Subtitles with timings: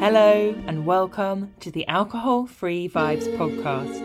[0.00, 4.00] Hello, and welcome to the Alcohol Free Vibes podcast,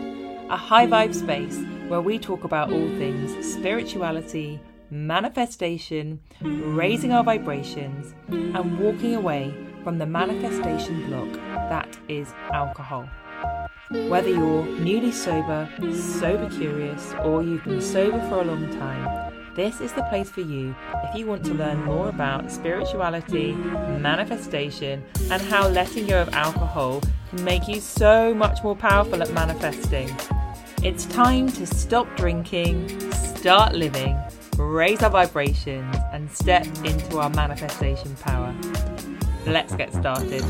[0.50, 8.14] a high vibe space where we talk about all things spirituality, manifestation, raising our vibrations,
[8.28, 11.32] and walking away from the manifestation block
[11.70, 13.08] that is alcohol.
[13.90, 19.25] Whether you're newly sober, sober curious, or you've been sober for a long time,
[19.56, 25.02] this is the place for you if you want to learn more about spirituality, manifestation,
[25.30, 30.14] and how letting go of alcohol can make you so much more powerful at manifesting.
[30.82, 34.20] It's time to stop drinking, start living,
[34.58, 38.54] raise our vibrations, and step into our manifestation power.
[39.46, 40.44] Let's get started.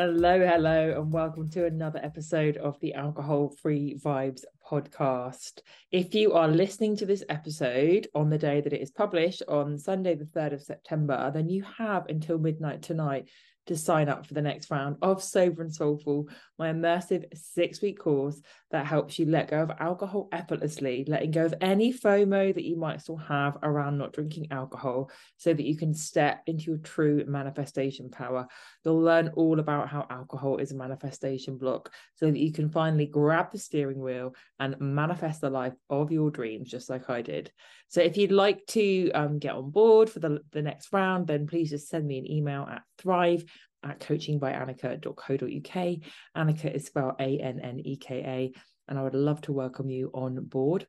[0.00, 5.62] Hello, hello, and welcome to another episode of the Alcohol Free Vibes podcast.
[5.90, 9.76] If you are listening to this episode on the day that it is published on
[9.76, 13.28] Sunday, the 3rd of September, then you have until midnight tonight
[13.66, 16.28] to sign up for the next round of Sober and Soulful,
[16.60, 21.46] my immersive six week course that helps you let go of alcohol effortlessly, letting go
[21.46, 25.76] of any FOMO that you might still have around not drinking alcohol so that you
[25.76, 28.46] can step into your true manifestation power.
[28.84, 33.06] You'll learn all about how alcohol is a manifestation block so that you can finally
[33.06, 37.50] grab the steering wheel and manifest the life of your dreams, just like I did.
[37.88, 41.46] So if you'd like to um, get on board for the, the next round, then
[41.46, 43.44] please just send me an email at thrive
[43.84, 45.96] at coachingbyanneka.co.uk.
[46.36, 48.52] Anneka is spelled A N N E K A,
[48.88, 50.86] and I would love to welcome you on board.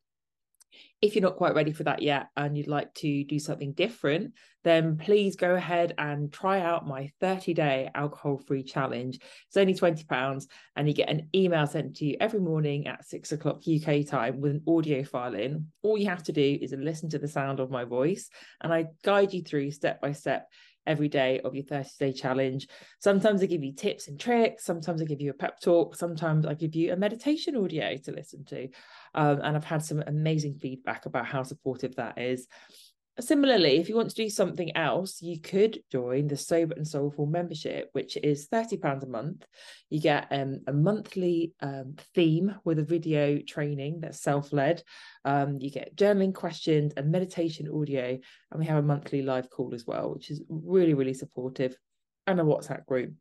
[1.02, 4.34] If you're not quite ready for that yet and you'd like to do something different,
[4.64, 9.20] then please go ahead and try out my 30 day alcohol free challenge.
[9.48, 13.32] It's only £20 and you get an email sent to you every morning at six
[13.32, 15.68] o'clock UK time with an audio file in.
[15.82, 18.30] All you have to do is listen to the sound of my voice
[18.62, 20.50] and I guide you through step by step
[20.86, 22.68] every day of your 30 day challenge.
[23.00, 24.66] Sometimes I give you tips and tricks.
[24.66, 25.96] Sometimes I give you a pep talk.
[25.96, 28.70] Sometimes I give you a meditation audio to listen to.
[29.14, 32.48] Um, and I've had some amazing feedback about how supportive that is.
[33.20, 37.26] Similarly, if you want to do something else, you could join the Sober and Soulful
[37.26, 39.46] membership, which is £30 a month.
[39.90, 44.84] You get um, a monthly um, theme with a video training that's self led.
[45.26, 48.18] Um, you get journaling questions and meditation audio.
[48.52, 51.76] And we have a monthly live call as well, which is really, really supportive,
[52.26, 53.14] and a WhatsApp group.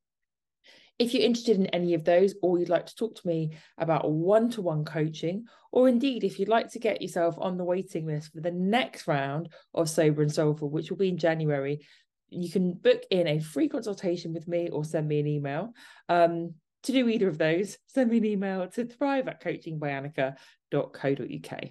[0.98, 4.10] If you're interested in any of those, or you'd like to talk to me about
[4.10, 8.06] one to one coaching, or indeed if you'd like to get yourself on the waiting
[8.06, 11.86] list for the next round of Sober and Soulful, which will be in January,
[12.31, 15.72] you can book in a free consultation with me or send me an email.
[16.09, 21.65] Um, to do either of those, send me an email to thrive at coachingbyanneka.co.uk.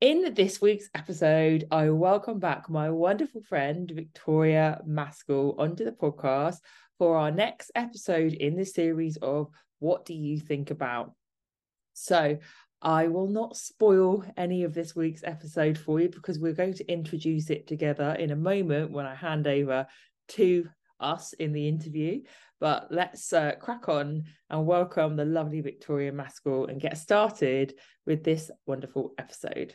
[0.00, 6.58] In this week's episode, I welcome back my wonderful friend Victoria Maskell onto the podcast
[6.98, 9.48] for our next episode in the series of
[9.78, 11.12] What Do You Think About?
[11.94, 12.38] So,
[12.80, 16.92] I will not spoil any of this week's episode for you because we're going to
[16.92, 19.86] introduce it together in a moment when I hand over
[20.28, 20.68] to
[21.00, 22.22] us in the interview.
[22.60, 27.74] But let's uh, crack on and welcome the lovely Victoria Maskell and get started
[28.06, 29.74] with this wonderful episode.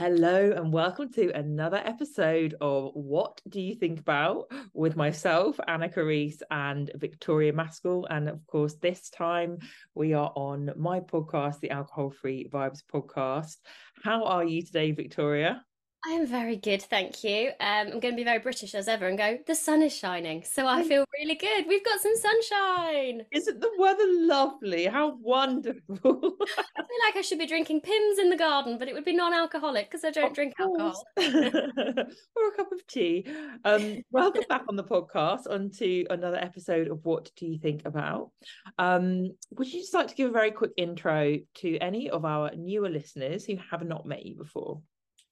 [0.00, 5.90] Hello, and welcome to another episode of What Do You Think About with myself, Anna
[5.90, 8.06] Carice, and Victoria Maskell.
[8.08, 9.58] And of course, this time
[9.94, 13.56] we are on my podcast, the Alcohol Free Vibes podcast.
[14.02, 15.62] How are you today, Victoria?
[16.06, 17.48] I am very good, thank you.
[17.60, 20.42] Um, I'm going to be very British as ever and go, the sun is shining.
[20.44, 21.66] So I feel really good.
[21.68, 23.26] We've got some sunshine.
[23.30, 24.86] Isn't the weather lovely?
[24.86, 25.76] How wonderful.
[25.98, 29.14] I feel like I should be drinking Pimm's in the garden, but it would be
[29.14, 31.04] non alcoholic because I don't of drink course.
[31.18, 31.60] alcohol.
[31.76, 33.26] or a cup of tea.
[33.66, 38.30] Um, welcome back on the podcast, onto another episode of What Do You Think About?
[38.78, 42.52] Um, would you just like to give a very quick intro to any of our
[42.56, 44.80] newer listeners who have not met you before?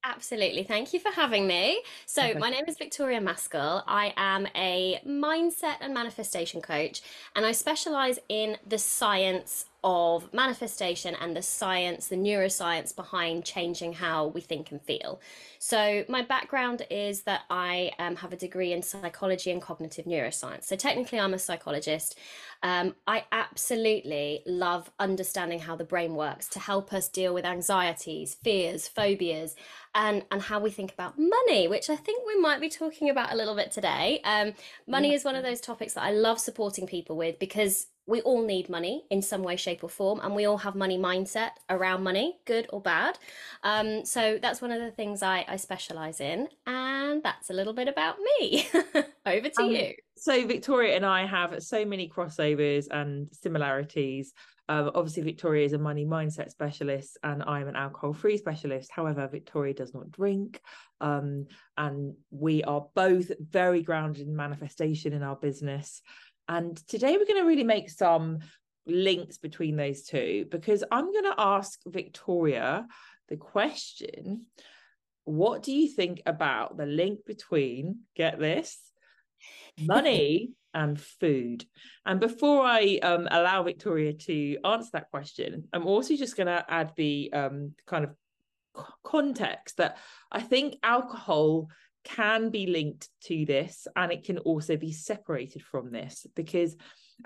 [0.08, 0.62] Absolutely.
[0.62, 1.82] Thank you for having me.
[2.06, 3.84] So, my name is Victoria Maskell.
[3.87, 7.02] I am a mindset and manifestation coach,
[7.37, 13.93] and I specialize in the science of manifestation and the science, the neuroscience behind changing
[13.93, 15.20] how we think and feel.
[15.58, 20.64] So, my background is that I um, have a degree in psychology and cognitive neuroscience.
[20.64, 22.19] So, technically, I'm a psychologist.
[22.62, 28.37] Um, I absolutely love understanding how the brain works to help us deal with anxieties,
[28.43, 29.55] fears, phobias,
[29.94, 33.32] and and how we think about money, which I think we might be talking about
[33.32, 34.20] a little bit today.
[34.25, 34.55] Um,
[34.87, 35.16] money yeah.
[35.16, 38.70] is one of those topics that I love supporting people with because we all need
[38.70, 42.38] money in some way, shape, or form, and we all have money mindset around money,
[42.46, 43.19] good or bad.
[43.62, 47.75] Um, so that's one of the things I, I specialize in, and that's a little
[47.75, 48.66] bit about me.
[49.26, 49.93] Over to um, you.
[50.20, 54.32] So Victoria and I have so many crossovers and similarities.
[54.69, 58.91] Um, obviously, Victoria is a money mindset specialist, and I'm an alcohol-free specialist.
[58.93, 60.61] However, Victoria does not drink,
[61.00, 66.03] um, and we are both very grounded in manifestation in our business.
[66.49, 68.41] And today we're going to really make some
[68.87, 72.87] links between those two because I'm going to ask Victoria
[73.29, 74.47] the question
[75.25, 78.79] what do you think about the link between, get this,
[79.81, 81.65] money and food?
[82.06, 86.65] And before I um, allow Victoria to answer that question, I'm also just going to
[86.69, 88.15] add the um, kind of
[89.03, 89.99] context that
[90.31, 91.69] I think alcohol
[92.05, 96.77] can be linked to this and it can also be separated from this because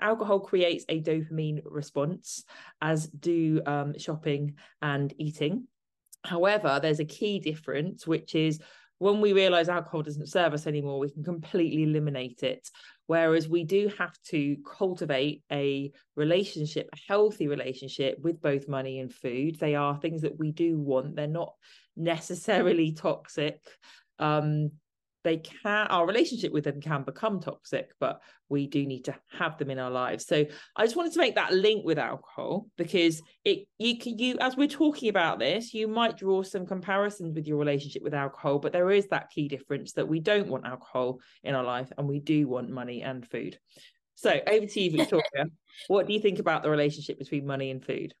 [0.01, 2.43] alcohol creates a dopamine response
[2.81, 5.67] as do um, shopping and eating
[6.25, 8.59] however there's a key difference which is
[9.03, 12.69] when we realize alcohol doesn't serve us anymore we can completely eliminate it.
[13.05, 19.13] Whereas we do have to cultivate a relationship a healthy relationship with both money and
[19.13, 19.59] food.
[19.59, 21.17] They are things that we do want.
[21.17, 21.53] They're not
[21.97, 23.59] necessarily toxic.
[24.19, 24.71] Um,
[25.23, 29.57] they can our relationship with them can become toxic but we do need to have
[29.57, 30.25] them in our lives.
[30.27, 34.37] So i just wanted to make that link with alcohol because it you can you
[34.39, 38.59] as we're talking about this you might draw some comparisons with your relationship with alcohol
[38.59, 42.07] but there is that key difference that we don't want alcohol in our life and
[42.07, 43.57] we do want money and food.
[44.15, 45.45] So over to you victoria.
[45.87, 48.13] What do you think about the relationship between money and food?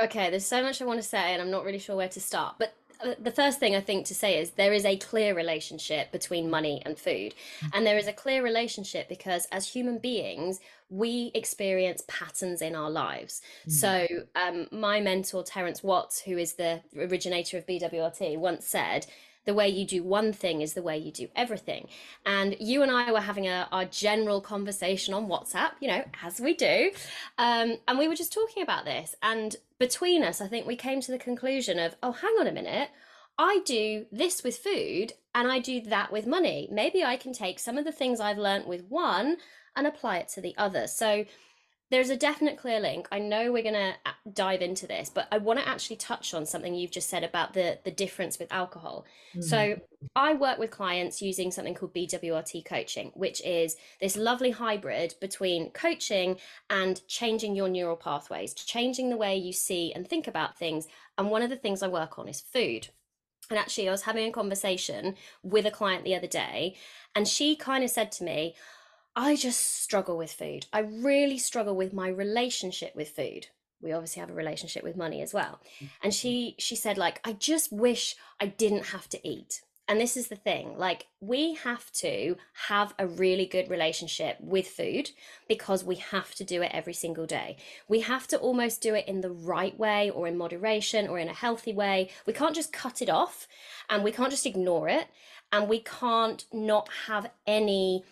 [0.00, 2.20] Okay there's so much i want to say and i'm not really sure where to
[2.20, 2.72] start but
[3.18, 6.82] the first thing I think to say is there is a clear relationship between money
[6.84, 7.34] and food.
[7.60, 7.70] Mm.
[7.74, 10.60] And there is a clear relationship because as human beings,
[10.90, 13.42] we experience patterns in our lives.
[13.66, 13.72] Mm.
[13.72, 19.06] So, um, my mentor, Terence Watts, who is the originator of BWRT, once said,
[19.48, 21.88] the way you do one thing is the way you do everything.
[22.26, 26.38] And you and I were having a, our general conversation on WhatsApp, you know, as
[26.38, 26.90] we do.
[27.38, 29.16] Um, and we were just talking about this.
[29.22, 32.52] And between us, I think we came to the conclusion of, oh, hang on a
[32.52, 32.90] minute.
[33.38, 36.68] I do this with food and I do that with money.
[36.70, 39.38] Maybe I can take some of the things I've learned with one
[39.74, 40.86] and apply it to the other.
[40.86, 41.24] So
[41.90, 43.08] there's a definite clear link.
[43.10, 46.34] I know we're going to uh, dive into this, but I want to actually touch
[46.34, 49.06] on something you've just said about the the difference with alcohol.
[49.34, 49.44] Mm.
[49.44, 49.80] So,
[50.14, 55.70] I work with clients using something called BWRT coaching, which is this lovely hybrid between
[55.70, 56.36] coaching
[56.68, 60.86] and changing your neural pathways, changing the way you see and think about things.
[61.16, 62.88] And one of the things I work on is food.
[63.50, 66.76] And actually, I was having a conversation with a client the other day,
[67.14, 68.54] and she kind of said to me,
[69.18, 70.66] I just struggle with food.
[70.72, 73.48] I really struggle with my relationship with food.
[73.82, 75.58] We obviously have a relationship with money as well.
[76.04, 76.58] And she mm-hmm.
[76.58, 79.62] she said like I just wish I didn't have to eat.
[79.88, 82.36] And this is the thing, like we have to
[82.68, 85.10] have a really good relationship with food
[85.48, 87.56] because we have to do it every single day.
[87.88, 91.28] We have to almost do it in the right way or in moderation or in
[91.28, 92.10] a healthy way.
[92.24, 93.48] We can't just cut it off
[93.90, 95.08] and we can't just ignore it
[95.50, 98.04] and we can't not have any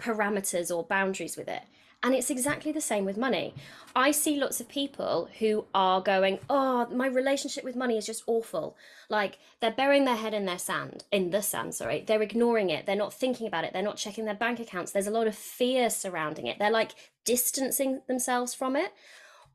[0.00, 1.62] parameters or boundaries with it.
[2.02, 3.54] And it's exactly the same with money.
[3.94, 8.24] I see lots of people who are going, Oh, my relationship with money is just
[8.26, 8.74] awful.
[9.10, 12.02] Like they're burying their head in their sand, in the sand, sorry.
[12.06, 12.86] They're ignoring it.
[12.86, 13.74] They're not thinking about it.
[13.74, 14.92] They're not checking their bank accounts.
[14.92, 16.58] There's a lot of fear surrounding it.
[16.58, 16.92] They're like
[17.26, 18.92] distancing themselves from it.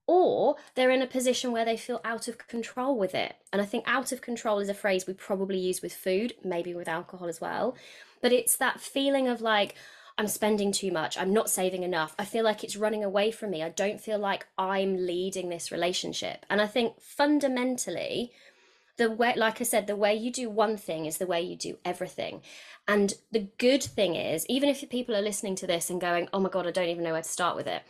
[0.07, 3.37] Or they're in a position where they feel out of control with it.
[3.51, 6.75] And I think out of control is a phrase we probably use with food, maybe
[6.75, 7.75] with alcohol as well.
[8.21, 9.73] But it's that feeling of like,
[10.17, 11.17] I'm spending too much.
[11.17, 12.15] I'm not saving enough.
[12.17, 13.62] I feel like it's running away from me.
[13.62, 16.45] I don't feel like I'm leading this relationship.
[16.50, 18.31] And I think fundamentally,
[18.98, 21.57] the way, like I said, the way you do one thing is the way you
[21.57, 22.41] do everything.
[22.88, 26.39] And the good thing is, even if people are listening to this and going, oh
[26.39, 27.84] my God, I don't even know where to start with it,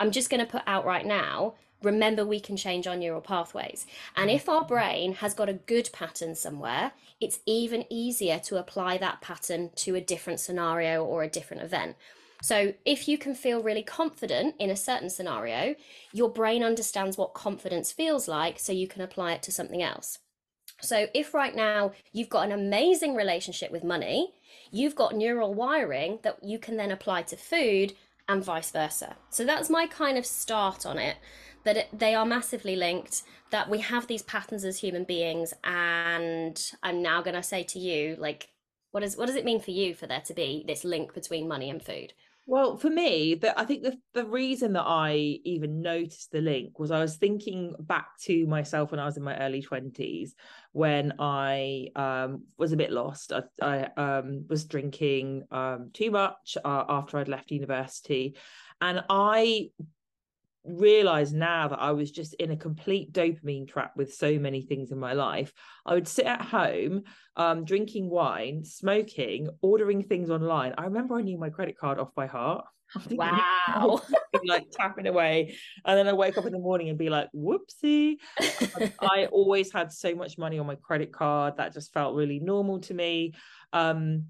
[0.00, 1.54] I'm just going to put out right now
[1.86, 3.86] remember we can change our neural pathways.
[4.16, 8.98] And if our brain has got a good pattern somewhere, it's even easier to apply
[8.98, 11.96] that pattern to a different scenario or a different event.
[12.42, 15.74] So, if you can feel really confident in a certain scenario,
[16.12, 20.18] your brain understands what confidence feels like, so you can apply it to something else.
[20.82, 24.34] So, if right now you've got an amazing relationship with money,
[24.70, 27.94] you've got neural wiring that you can then apply to food
[28.28, 29.16] and vice versa.
[29.30, 31.16] So, that's my kind of start on it.
[31.66, 36.72] That it, they are massively linked that we have these patterns as human beings and
[36.82, 38.48] i'm now going to say to you like
[38.92, 41.46] what is what does it mean for you for there to be this link between
[41.46, 42.12] money and food
[42.48, 46.78] well, for me, that I think the the reason that I even noticed the link
[46.78, 50.36] was I was thinking back to myself when I was in my early twenties,
[50.70, 53.32] when I um, was a bit lost.
[53.32, 58.36] I, I um, was drinking um, too much uh, after I'd left university,
[58.80, 59.70] and I
[60.66, 64.90] realize now that I was just in a complete dopamine trap with so many things
[64.90, 65.52] in my life.
[65.84, 67.02] I would sit at home,
[67.36, 70.74] um, drinking wine, smoking, ordering things online.
[70.76, 72.64] I remember I knew my credit card off by heart.
[73.10, 74.00] Wow.
[74.44, 75.56] like tapping away.
[75.84, 78.16] And then I wake up in the morning and be like, whoopsie.
[79.00, 82.80] I always had so much money on my credit card that just felt really normal
[82.82, 83.34] to me.
[83.72, 84.26] Um,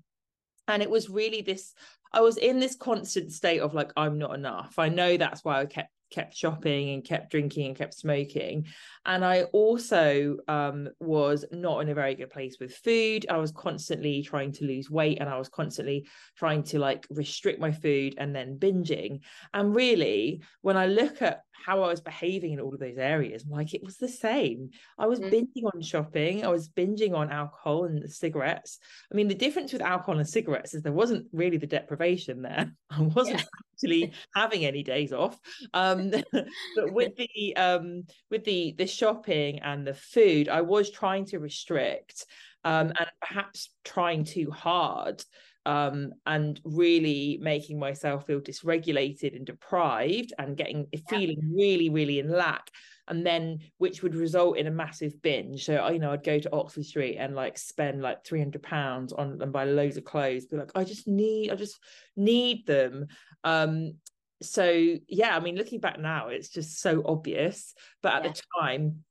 [0.69, 1.75] and it was really this
[2.13, 4.79] I was in this constant state of like, I'm not enough.
[4.79, 8.67] I know that's why I kept kept shopping and kept drinking and kept smoking.
[9.05, 13.27] And i also um, was not in a very good place with food.
[13.29, 17.61] I was constantly trying to lose weight and i was constantly trying to like restrict
[17.61, 19.21] my food and then binging.
[19.53, 23.45] And really when i look at how i was behaving in all of those areas
[23.49, 24.71] like it was the same.
[24.99, 25.33] I was mm.
[25.33, 26.45] binging on shopping.
[26.45, 28.79] I was binging on alcohol and cigarettes.
[29.11, 32.73] I mean the difference with alcohol and cigarettes is there wasn't really the deprivation there.
[32.91, 33.45] I wasn't.
[33.77, 35.39] Actually having any days off.
[35.75, 41.25] Um, but with the um, with the the shopping and the food i was trying
[41.27, 42.27] to restrict
[42.65, 45.23] um, and perhaps trying too hard
[45.65, 52.31] um, and really making myself feel dysregulated and deprived and getting feeling really really in
[52.31, 52.71] lack
[53.09, 55.65] and then which would result in a massive binge.
[55.65, 59.39] So you know i'd go to oxford street and like spend like 300 pounds on
[59.41, 61.79] and buy loads of clothes be like i just need i just
[62.17, 63.07] need them.
[63.45, 63.95] Um
[64.43, 67.73] so yeah i mean looking back now it's just so obvious
[68.03, 68.33] but at yeah.
[68.33, 69.05] the time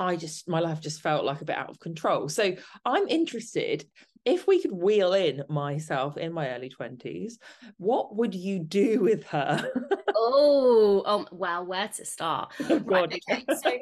[0.00, 2.28] i just my life just felt like a bit out of control.
[2.28, 2.54] So
[2.84, 3.84] i'm interested
[4.24, 7.34] if we could wheel in myself in my early 20s
[7.78, 9.70] what would you do with her
[10.14, 13.44] oh um well where to start oh, right, okay.
[13.60, 13.72] so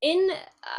[0.00, 0.30] in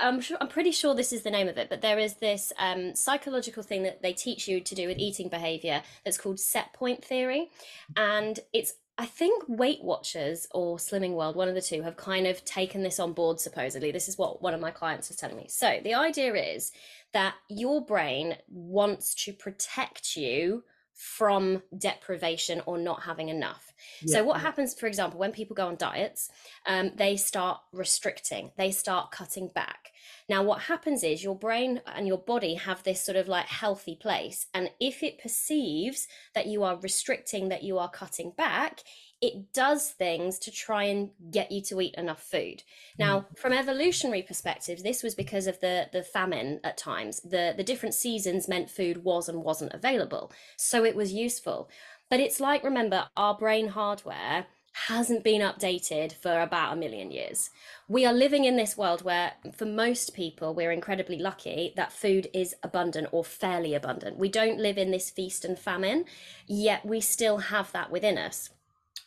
[0.01, 2.53] i'm sure i'm pretty sure this is the name of it but there is this
[2.57, 6.71] um, psychological thing that they teach you to do with eating behavior that's called set
[6.73, 7.49] point theory
[7.97, 12.27] and it's I think Weight Watchers or Slimming World, one of the two, have kind
[12.27, 13.91] of taken this on board, supposedly.
[13.93, 15.45] This is what one of my clients was telling me.
[15.47, 16.73] So the idea is
[17.13, 23.68] that your brain wants to protect you from deprivation or not having enough.
[24.01, 24.17] Yeah.
[24.17, 26.29] So, what happens, for example, when people go on diets,
[26.65, 29.91] um, they start restricting, they start cutting back.
[30.27, 33.95] Now, what happens is your brain and your body have this sort of like healthy
[33.95, 34.47] place.
[34.53, 38.83] And if it perceives that you are restricting, that you are cutting back,
[39.21, 42.63] it does things to try and get you to eat enough food.
[42.97, 43.37] Now, mm.
[43.37, 47.19] from evolutionary perspectives, this was because of the the famine at times.
[47.21, 50.31] The the different seasons meant food was and wasn't available.
[50.57, 51.69] So it was useful.
[52.09, 54.47] But it's like remember our brain hardware
[54.87, 57.49] hasn't been updated for about a million years.
[57.87, 62.29] We are living in this world where, for most people, we're incredibly lucky that food
[62.33, 64.17] is abundant or fairly abundant.
[64.17, 66.05] We don't live in this feast and famine,
[66.47, 68.49] yet we still have that within us.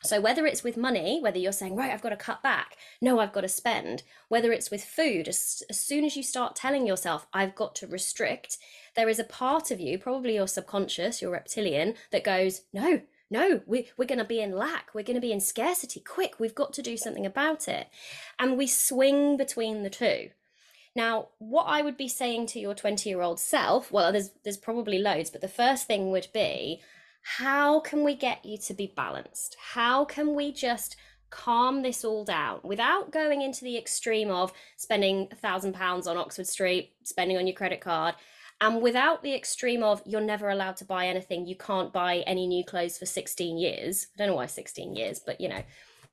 [0.05, 3.21] So, whether it's with money, whether you're saying, right, I've got to cut back, no,
[3.21, 6.87] I've got to spend, whether it's with food, as, as soon as you start telling
[6.87, 8.59] yourself, I've got to restrict,
[8.97, 13.63] there is a part of you, probably your subconscious, your reptilian, that goes, no, no,
[13.65, 14.91] we, we're going to be in lack.
[14.93, 16.01] We're going to be in scarcity.
[16.01, 17.89] Quick, we've got to do something about it.
[18.39, 20.31] And we swing between the two.
[20.95, 24.59] Now, what I would be saying to your 20 year old self, well, there's, there's
[24.59, 26.83] probably loads, but the first thing would be
[27.23, 29.57] how can we get you to be balanced?
[29.59, 30.97] How can we just
[31.31, 36.17] calm this all down without going into the extreme of spending a thousand pounds on
[36.19, 38.15] Oxford Street, spending on your credit card,
[38.63, 42.47] and without the extreme of you're never allowed to buy anything you can't buy any
[42.47, 45.63] new clothes for 16 years i don't know why 16 years but you know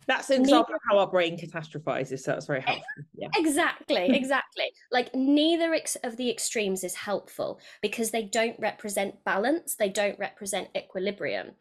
[0.10, 0.76] that's an example neither...
[0.76, 5.96] of how our brain catastrophizes so that's very helpful yeah exactly exactly like neither ex-
[6.04, 11.52] of the extremes is helpful because they don't represent balance they don't represent equilibrium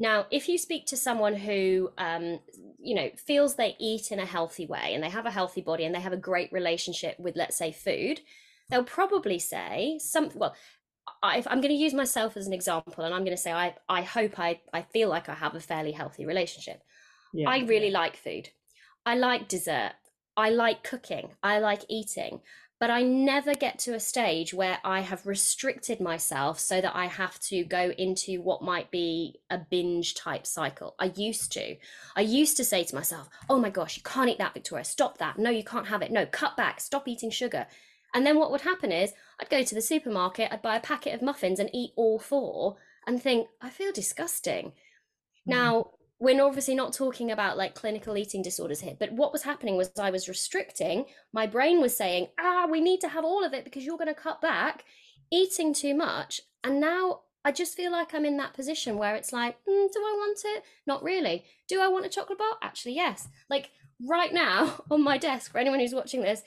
[0.00, 2.38] now, if you speak to someone who, um,
[2.78, 5.84] you know, feels they eat in a healthy way and they have a healthy body
[5.84, 8.20] and they have a great relationship with, let's say, food,
[8.70, 10.38] they'll probably say something.
[10.38, 10.54] Well,
[11.22, 13.74] I, I'm going to use myself as an example, and I'm going to say I
[13.88, 16.82] I hope I I feel like I have a fairly healthy relationship.
[17.32, 17.48] Yeah.
[17.48, 18.50] I really like food.
[19.04, 19.92] I like dessert.
[20.36, 21.30] I like cooking.
[21.42, 22.40] I like eating.
[22.80, 27.06] but I never get to a stage where I have restricted myself so that I
[27.06, 30.94] have to go into what might be a binge type cycle.
[30.98, 31.76] I used to.
[32.14, 34.84] I used to say to myself, oh my gosh, you can't eat that, Victoria.
[34.84, 35.38] Stop that.
[35.38, 36.12] No, you can't have it.
[36.12, 36.80] No, cut back.
[36.80, 37.66] Stop eating sugar.
[38.14, 41.14] And then what would happen is I'd go to the supermarket, I'd buy a packet
[41.14, 42.76] of muffins and eat all four
[43.08, 44.66] and think, I feel disgusting.
[44.66, 44.72] Mm.
[45.46, 45.90] Now,
[46.20, 49.92] we're obviously not talking about like clinical eating disorders here, but what was happening was
[49.98, 51.04] I was restricting.
[51.32, 54.08] My brain was saying, ah, we need to have all of it because you're going
[54.08, 54.84] to cut back,
[55.30, 56.40] eating too much.
[56.64, 60.00] And now I just feel like I'm in that position where it's like, mm, do
[60.00, 60.64] I want it?
[60.86, 61.44] Not really.
[61.68, 62.56] Do I want a chocolate bar?
[62.62, 63.28] Actually, yes.
[63.48, 63.70] Like
[64.06, 66.42] right now on my desk, for anyone who's watching this,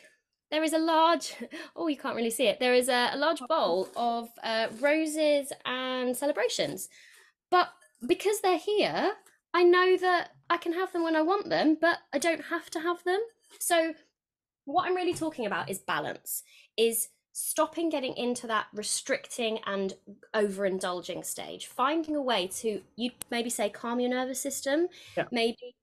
[0.51, 1.33] there is a large,
[1.77, 2.59] oh, you can't really see it.
[2.59, 6.89] There is a, a large bowl of uh, roses and celebrations.
[7.49, 7.69] But
[8.05, 9.13] because they're here,
[9.53, 12.69] I know that I can have them when I want them, but I don't have
[12.71, 13.19] to have them.
[13.59, 13.93] So,
[14.65, 16.43] what I'm really talking about is balance,
[16.77, 19.93] is stopping getting into that restricting and
[20.33, 25.25] overindulging stage, finding a way to, you maybe say, calm your nervous system, yeah.
[25.31, 25.75] maybe.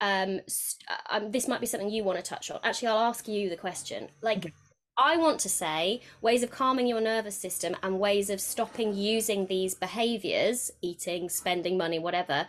[0.00, 2.60] Um, st- uh, um, this might be something you want to touch on.
[2.62, 4.08] Actually, I'll ask you the question.
[4.20, 4.52] Like, okay.
[4.98, 9.46] I want to say ways of calming your nervous system and ways of stopping using
[9.46, 12.46] these behaviors, eating, spending money, whatever,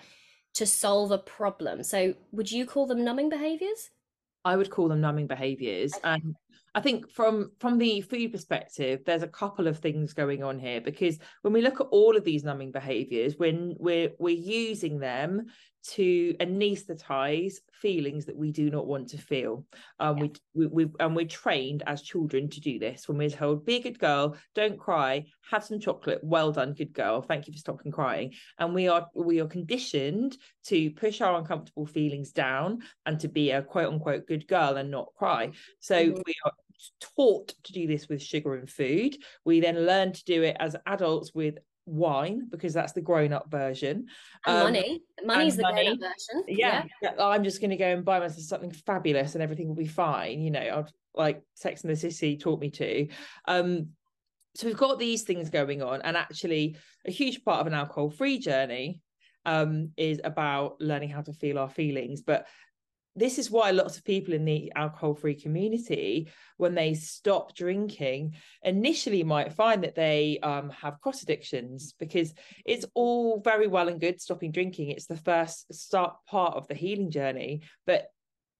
[0.57, 1.83] to solve a problem.
[1.83, 3.91] So would you call them numbing behaviors?
[4.43, 5.93] I would call them numbing behaviors.
[6.03, 6.35] And
[6.75, 10.81] I think from from the food perspective, there's a couple of things going on here
[10.81, 15.47] because when we look at all of these numbing behaviors, when we're we're using them
[15.87, 19.65] to anesthetize feelings that we do not want to feel.
[19.99, 20.23] Um, yeah.
[20.53, 23.07] we, we, we and we're trained as children to do this.
[23.07, 26.93] When we're told, "Be a good girl, don't cry, have some chocolate, well done, good
[26.93, 31.37] girl, thank you for stopping crying," and we are we are conditioned to push our
[31.37, 35.51] uncomfortable feelings down and to be a quote unquote good girl and not cry.
[35.79, 36.21] So mm-hmm.
[36.25, 36.47] we are
[37.15, 39.17] taught to do this with sugar and food.
[39.46, 44.07] We then learn to do it as adults with wine because that's the grown-up version.
[44.46, 45.03] And um, money.
[45.24, 45.86] Money's the money.
[45.86, 46.43] grown-up version.
[46.48, 47.13] Yeah, yeah.
[47.19, 50.41] i'm just going to go and buy myself something fabulous and everything will be fine
[50.41, 53.07] you know i'd like sex and the city taught me to.
[53.48, 53.89] Um
[54.55, 58.10] so we've got these things going on and actually a huge part of an alcohol
[58.10, 59.01] free journey
[59.46, 62.22] um is about learning how to feel our feelings.
[62.22, 62.48] But
[63.17, 68.35] this is why lots of people in the alcohol free community when they stop drinking
[68.63, 74.00] initially might find that they um, have cross addictions because it's all very well and
[74.00, 74.92] good stopping drinking.
[74.92, 78.07] It's the first start part of the healing journey but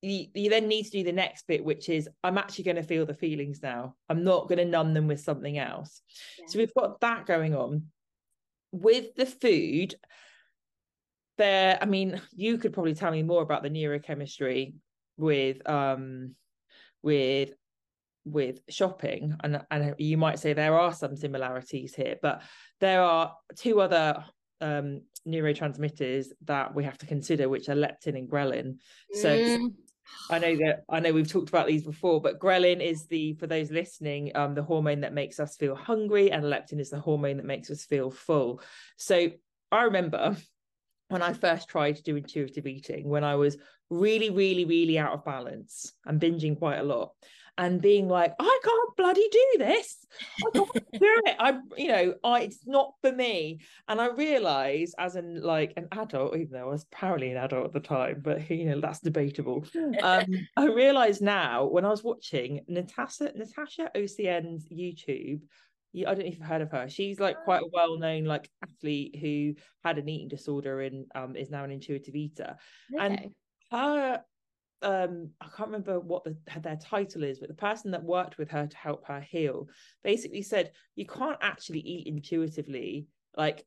[0.01, 2.84] you, you then need to do the next bit which is i'm actually going to
[2.84, 3.95] feel the feelings now.
[4.10, 6.01] I'm not going to numb them with something else.
[6.39, 6.45] Yeah.
[6.47, 7.88] so we've got that going on.
[8.71, 9.95] With the food
[11.38, 14.73] there i mean you could probably tell me more about the neurochemistry
[15.17, 16.36] with um
[17.02, 17.54] with
[18.26, 22.41] with shopping and and you might say there are some similarities here but
[22.80, 24.23] there are two other
[24.62, 28.78] um neurotransmitters that we have to consider which are leptin and ghrelin
[29.13, 29.73] so mm.
[30.30, 33.47] I know that I know we've talked about these before, but ghrelin is the for
[33.47, 37.38] those listening, um, the hormone that makes us feel hungry, and leptin is the hormone
[37.38, 38.62] that makes us feel full.
[38.95, 39.32] So
[39.71, 40.38] I remember
[41.10, 43.58] when I first tried to do intuitive eating, when I was
[43.89, 47.12] really, really, really out of balance and binging quite a lot,
[47.58, 50.06] and being like, I can't bloody do this.
[50.46, 51.36] I can't do it.
[51.39, 53.62] I, you know, I it's not for me.
[53.88, 57.65] And I realized as an like an adult, even though I was apparently an adult
[57.65, 59.65] at the time, but you know, that's debatable.
[60.02, 65.41] Um, I realized now when I was watching Natasha Natasha Océane's YouTube
[65.95, 66.89] I don't know if you've heard of her.
[66.89, 71.50] She's like quite a well-known like athlete who had an eating disorder and um is
[71.50, 72.56] now an intuitive eater.
[72.93, 73.06] Okay.
[73.06, 73.34] And
[73.71, 74.21] her
[74.82, 78.50] um I can't remember what the, their title is, but the person that worked with
[78.52, 79.67] her to help her heal
[80.04, 83.08] basically said you can't actually eat intuitively.
[83.36, 83.65] Like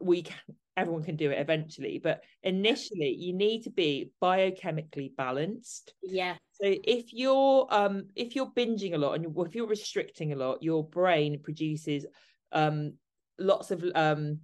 [0.00, 0.38] we can
[0.76, 5.94] everyone can do it eventually but initially you need to be biochemically balanced.
[6.02, 6.34] Yeah.
[6.52, 10.62] So if you're um if you're binging a lot and if you're restricting a lot
[10.62, 12.06] your brain produces
[12.52, 12.94] um
[13.38, 14.40] lots of um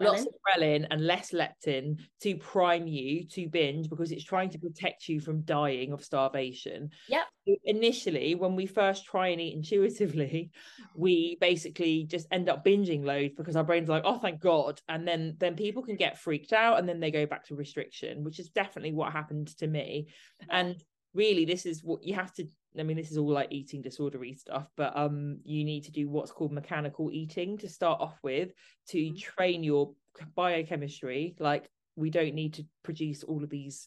[0.00, 4.58] lots of ghrelin and less leptin to prime you to binge because it's trying to
[4.58, 6.90] protect you from dying of starvation.
[7.08, 7.24] Yep.
[7.46, 10.50] So initially, when we first try and eat intuitively,
[10.96, 14.80] we basically just end up binging loads because our brain's like, oh thank God.
[14.88, 18.24] And then then people can get freaked out and then they go back to restriction,
[18.24, 20.08] which is definitely what happened to me.
[20.50, 20.82] And
[21.14, 24.38] really this is what you have to I mean, this is all like eating disordery
[24.38, 28.52] stuff, but um, you need to do what's called mechanical eating to start off with
[28.88, 29.16] to mm-hmm.
[29.16, 29.92] train your
[30.34, 31.36] biochemistry.
[31.38, 33.86] Like, we don't need to produce all of these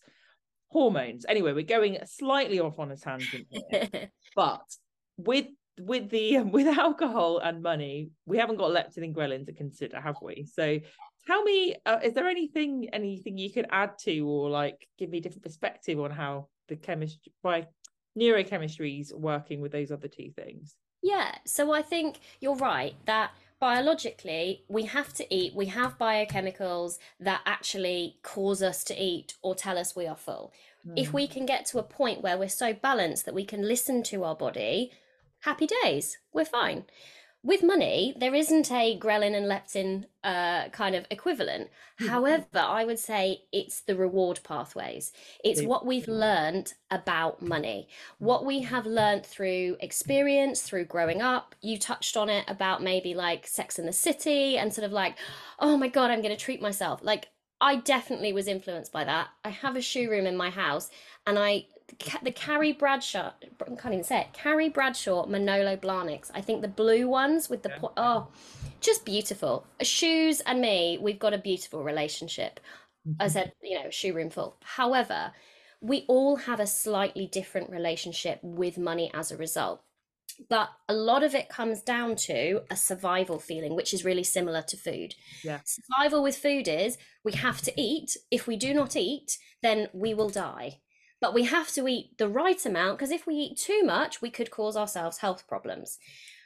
[0.70, 1.26] hormones.
[1.28, 4.64] Anyway, we're going slightly off on a tangent here, but
[5.18, 5.48] with
[5.80, 10.18] with the with alcohol and money, we haven't got leptin and ghrelin to consider, have
[10.22, 10.48] we?
[10.52, 10.80] So
[11.26, 15.20] tell me, uh, is there anything anything you could add to, or like give me
[15.20, 17.68] a different perspective on how the chemistry by
[18.18, 20.76] neurochemistry is working with those other two things?
[21.02, 27.00] Yeah, so I think you're right that biologically we have to eat we have biochemicals
[27.20, 30.54] that actually cause us to eat or tell us we are full
[30.88, 30.94] mm.
[30.96, 34.04] if we can get to a point where we're so balanced that we can listen
[34.04, 34.92] to our body
[35.42, 36.86] happy days we're fine
[37.44, 41.70] with money, there isn't a ghrelin and leptin uh, kind of equivalent.
[42.00, 42.08] Mm-hmm.
[42.08, 45.14] However, I would say it's the reward pathways.
[45.44, 51.56] It's what we've learned about money, what we have learned through experience, through growing up.
[51.62, 55.16] You touched on it about maybe like Sex in the City and sort of like,
[55.60, 57.00] oh my God, I'm going to treat myself.
[57.04, 57.30] Like,
[57.62, 59.30] I definitely was influenced by that.
[59.44, 60.90] I have a shoe room in my house
[61.26, 61.68] and I
[62.24, 64.34] the Carrie Bradshaw, I can't even say it.
[64.34, 66.30] Carrie Bradshaw Manolo Blahniks.
[66.34, 67.78] I think the blue ones with the yeah.
[67.80, 68.28] po- oh,
[68.82, 69.66] just beautiful.
[69.82, 72.60] Shoes and me, we've got a beautiful relationship.
[73.08, 73.22] Mm-hmm.
[73.22, 74.58] I said, you know, shoe room full.
[74.64, 75.32] However,
[75.82, 79.82] we all have a slightly different relationship with money as a result.
[80.50, 84.62] But a lot of it comes down to a survival feeling, which is really similar
[84.64, 85.16] to food.
[85.44, 85.62] Yeah.
[85.66, 88.18] Survival with food is we have to eat.
[88.30, 90.80] If we do not eat, then we will die
[91.20, 94.30] but we have to eat the right amount because if we eat too much, we
[94.30, 95.98] could cause ourselves health problems.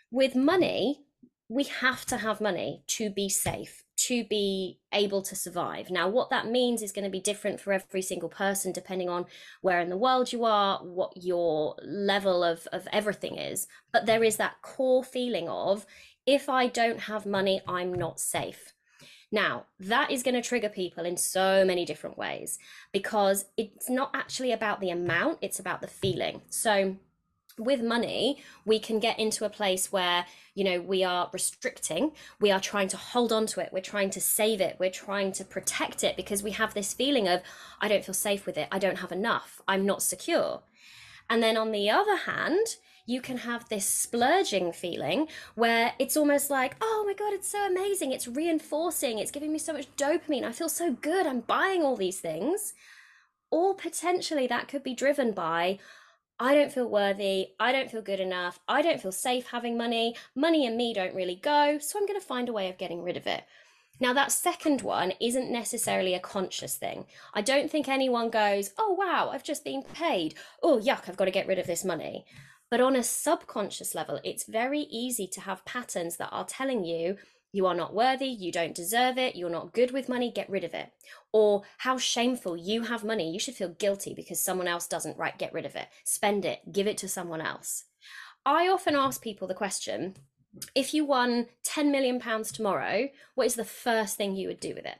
[0.10, 1.02] With money,
[1.50, 5.90] we have to have money to be safe, to be able to survive.
[5.90, 9.26] Now, what that means is going to be different for every single person, depending on
[9.60, 13.68] where in the world you are, what your level of, of everything is.
[13.92, 15.86] But there is that core feeling of
[16.26, 18.74] if I don't have money, I'm not safe.
[19.32, 22.60] Now, that is going to trigger people in so many different ways
[22.92, 26.42] because it's not actually about the amount, it's about the feeling.
[26.50, 26.98] So,
[27.58, 32.52] with money, we can get into a place where, you know, we are restricting, we
[32.52, 35.46] are trying to hold on to it, we're trying to save it, we're trying to
[35.46, 37.42] protect it because we have this feeling of,
[37.80, 40.62] I don't feel safe with it, I don't have enough, I'm not secure.
[41.30, 42.68] And then on the other hand,
[43.12, 47.66] you can have this splurging feeling where it's almost like, oh my God, it's so
[47.68, 48.14] amazing.
[48.14, 49.20] It's reinforcing.
[49.20, 50.46] It's giving me so much dopamine.
[50.46, 51.28] I feel so good.
[51.28, 52.74] I'm buying all these things.
[53.52, 55.80] Or potentially that could be driven by,
[56.40, 57.50] I don't feel worthy.
[57.60, 58.62] I don't feel good enough.
[58.66, 60.16] I don't feel safe having money.
[60.34, 61.80] Money and me don't really go.
[61.82, 63.44] So I'm going to find a way of getting rid of it.
[64.00, 67.06] Now, that second one isn't necessarily a conscious thing.
[67.36, 70.34] I don't think anyone goes, oh, wow, I've just been paid.
[70.64, 72.26] Oh, yuck, I've got to get rid of this money.
[72.72, 77.18] But on a subconscious level, it's very easy to have patterns that are telling you
[77.52, 80.64] you are not worthy, you don't deserve it, you're not good with money, get rid
[80.64, 80.94] of it.
[81.34, 85.38] Or how shameful you have money, you should feel guilty because someone else doesn't, right?
[85.38, 87.84] Get rid of it, spend it, give it to someone else.
[88.46, 90.16] I often ask people the question
[90.74, 94.74] if you won 10 million pounds tomorrow, what is the first thing you would do
[94.74, 94.98] with it?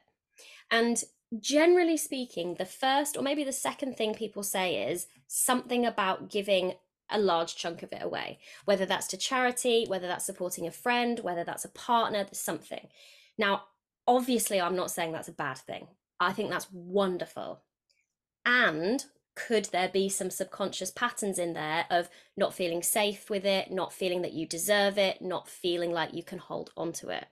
[0.70, 1.02] And
[1.40, 6.74] generally speaking, the first or maybe the second thing people say is something about giving
[7.14, 11.20] a large chunk of it away, whether that's to charity, whether that's supporting a friend,
[11.20, 12.88] whether that's a partner, something.
[13.38, 13.64] Now,
[14.06, 15.88] obviously, I'm not saying that's a bad thing.
[16.20, 17.62] I think that's wonderful.
[18.44, 23.70] And could there be some subconscious patterns in there of not feeling safe with it,
[23.70, 27.26] not feeling that you deserve it, not feeling like you can hold onto it?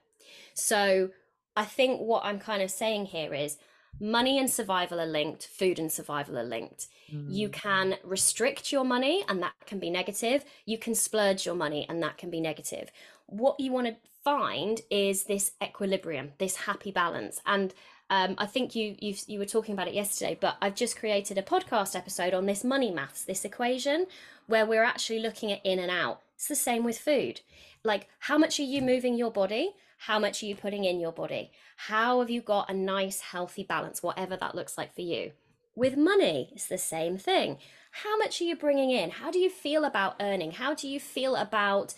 [0.53, 1.09] So,
[1.55, 3.57] I think what I'm kind of saying here is
[3.99, 6.87] money and survival are linked, food and survival are linked.
[7.13, 7.25] Mm.
[7.29, 10.43] You can restrict your money, and that can be negative.
[10.65, 12.91] You can splurge your money, and that can be negative.
[13.27, 17.41] What you want to find is this equilibrium, this happy balance.
[17.45, 17.73] And
[18.09, 21.37] um, I think you you you were talking about it yesterday, but I've just created
[21.37, 24.05] a podcast episode on this money maths, this equation,
[24.47, 26.21] where we're actually looking at in and out.
[26.35, 27.41] It's the same with food.
[27.83, 29.75] Like, how much are you moving your body?
[30.05, 31.51] How much are you putting in your body?
[31.77, 35.33] How have you got a nice, healthy balance, whatever that looks like for you?
[35.75, 37.59] With money, it's the same thing.
[37.91, 39.11] How much are you bringing in?
[39.11, 40.53] How do you feel about earning?
[40.53, 41.93] How do you feel about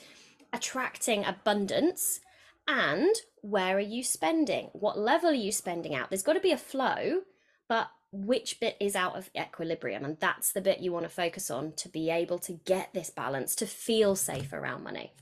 [0.51, 2.19] attracting abundance?
[2.67, 4.69] And where are you spending?
[4.73, 6.09] What level are you spending out?
[6.09, 7.21] There's got to be a flow,
[7.69, 10.03] but which bit is out of equilibrium?
[10.03, 13.09] And that's the bit you want to focus on to be able to get this
[13.09, 15.13] balance, to feel safe around money.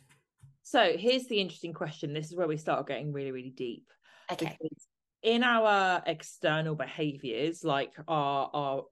[0.71, 2.13] So here's the interesting question.
[2.13, 3.91] This is where we start getting really, really deep.
[4.31, 4.57] Okay.
[4.57, 4.87] Because
[5.21, 8.83] in our external behaviors, like our our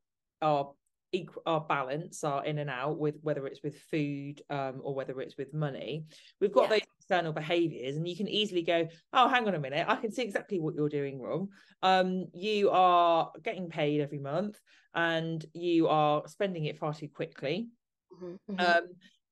[0.42, 0.72] our
[1.13, 5.22] equal our balance, our in and out with whether it's with food um, or whether
[5.22, 6.04] it's with money,
[6.42, 6.80] we've got yeah.
[6.80, 10.12] those external behaviors, and you can easily go, oh, hang on a minute, I can
[10.12, 11.48] see exactly what you're doing wrong.
[11.82, 14.60] Um, you are getting paid every month,
[14.94, 17.70] and you are spending it far too quickly.
[18.13, 18.54] Mm-hmm.
[18.54, 18.60] mm-hmm.
[18.60, 18.88] Um,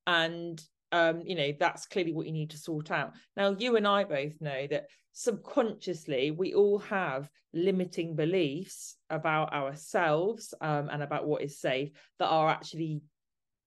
[0.10, 3.14] and um, you know, that's clearly what you need to sort out.
[3.36, 10.54] Now, you and I both know that subconsciously we all have limiting beliefs about ourselves
[10.62, 13.02] um, and about what is safe that are actually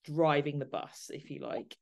[0.04, 1.76] driving the bus, if you like.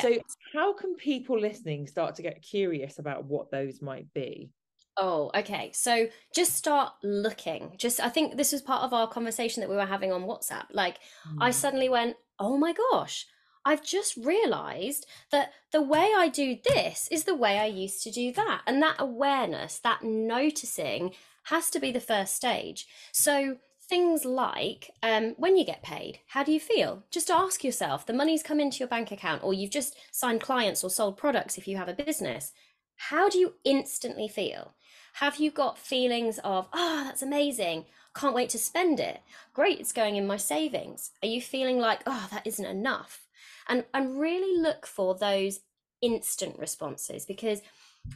[0.00, 0.16] So,
[0.52, 4.50] how can people listening start to get curious about what those might be?
[4.96, 5.70] Oh, okay.
[5.72, 7.72] So just start looking.
[7.78, 10.64] Just, I think this was part of our conversation that we were having on WhatsApp.
[10.72, 10.98] Like,
[11.28, 11.38] mm.
[11.40, 13.24] I suddenly went, oh my gosh,
[13.68, 18.10] I've just realized that the way I do this is the way I used to
[18.10, 18.62] do that.
[18.66, 21.12] And that awareness, that noticing
[21.44, 22.86] has to be the first stage.
[23.12, 27.02] So, things like um, when you get paid, how do you feel?
[27.10, 30.82] Just ask yourself the money's come into your bank account, or you've just signed clients
[30.82, 32.52] or sold products if you have a business.
[32.96, 34.72] How do you instantly feel?
[35.14, 37.84] Have you got feelings of, oh, that's amazing?
[38.14, 39.20] Can't wait to spend it.
[39.52, 41.10] Great, it's going in my savings.
[41.22, 43.27] Are you feeling like, oh, that isn't enough?
[43.68, 45.60] And, and really look for those
[46.00, 47.60] instant responses because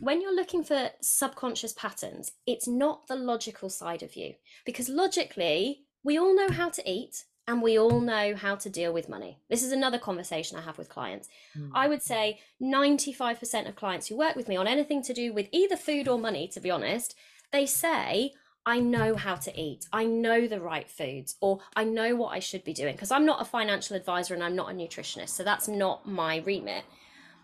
[0.01, 4.35] when you're looking for subconscious patterns, it's not the logical side of you.
[4.65, 8.93] Because logically, we all know how to eat and we all know how to deal
[8.93, 9.38] with money.
[9.51, 11.29] This is another conversation I have with clients.
[11.59, 11.71] Mm.
[11.75, 15.49] I would say 95% of clients who work with me on anything to do with
[15.51, 17.17] either food or money, to be honest,
[17.51, 18.33] they say,
[18.64, 19.87] I know how to eat.
[19.92, 22.94] I know the right foods, or I know what I should be doing.
[22.94, 25.31] Because I'm not a financial advisor and I'm not a nutritionist.
[25.31, 26.85] So that's not my remit.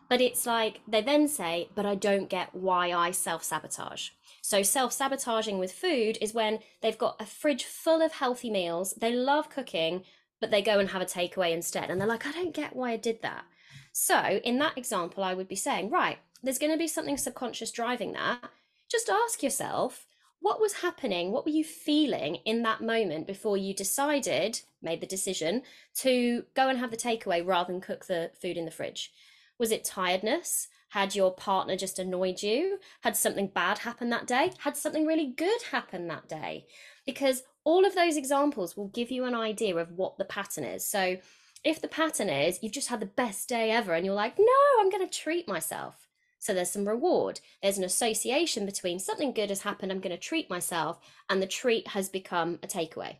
[0.08, 4.10] But it's like they then say, but I don't get why I self sabotage.
[4.40, 8.94] So, self sabotaging with food is when they've got a fridge full of healthy meals,
[8.98, 10.04] they love cooking,
[10.40, 11.90] but they go and have a takeaway instead.
[11.90, 13.44] And they're like, I don't get why I did that.
[13.92, 17.70] So, in that example, I would be saying, right, there's going to be something subconscious
[17.70, 18.50] driving that.
[18.90, 20.06] Just ask yourself,
[20.40, 21.32] what was happening?
[21.32, 25.62] What were you feeling in that moment before you decided, made the decision
[25.96, 29.12] to go and have the takeaway rather than cook the food in the fridge?
[29.58, 30.68] Was it tiredness?
[30.90, 32.78] Had your partner just annoyed you?
[33.02, 34.52] Had something bad happen that day?
[34.60, 36.66] Had something really good happen that day?
[37.04, 40.86] Because all of those examples will give you an idea of what the pattern is.
[40.86, 41.18] So
[41.64, 44.46] if the pattern is you've just had the best day ever and you're like, no,
[44.80, 46.07] I'm going to treat myself.
[46.38, 47.40] So there's some reward.
[47.62, 50.98] There's an association between something good has happened, I'm going to treat myself,
[51.28, 53.16] and the treat has become a takeaway.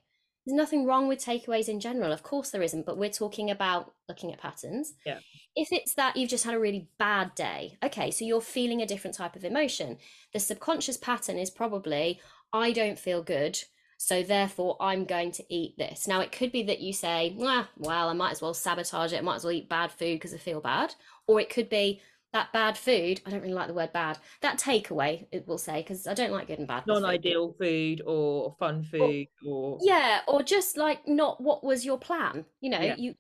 [0.46, 2.10] There's nothing wrong with takeaways in general.
[2.10, 4.94] Of course, there isn't, but we're talking about looking at patterns.
[5.04, 5.18] Yeah.
[5.54, 8.86] If it's that you've just had a really bad day, okay, so you're feeling a
[8.86, 9.98] different type of emotion.
[10.32, 12.20] The subconscious pattern is probably,
[12.52, 13.58] I don't feel good.
[13.98, 16.06] So therefore, I'm going to eat this.
[16.06, 19.18] Now, it could be that you say, ah, well, I might as well sabotage it.
[19.18, 20.94] I might as well eat bad food because I feel bad.
[21.26, 22.00] Or it could be,
[22.32, 25.80] that bad food i don't really like the word bad that takeaway it will say
[25.80, 27.98] because i don't like good and bad non-ideal food.
[27.98, 32.44] food or fun food or, or, yeah or just like not what was your plan
[32.60, 32.96] you know yeah.
[32.96, 33.14] you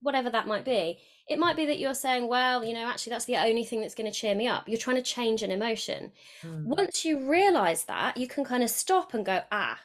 [0.00, 0.98] whatever that might be
[1.28, 3.94] it might be that you're saying well you know actually that's the only thing that's
[3.94, 6.64] going to cheer me up you're trying to change an emotion mm.
[6.64, 9.78] once you realize that you can kind of stop and go ah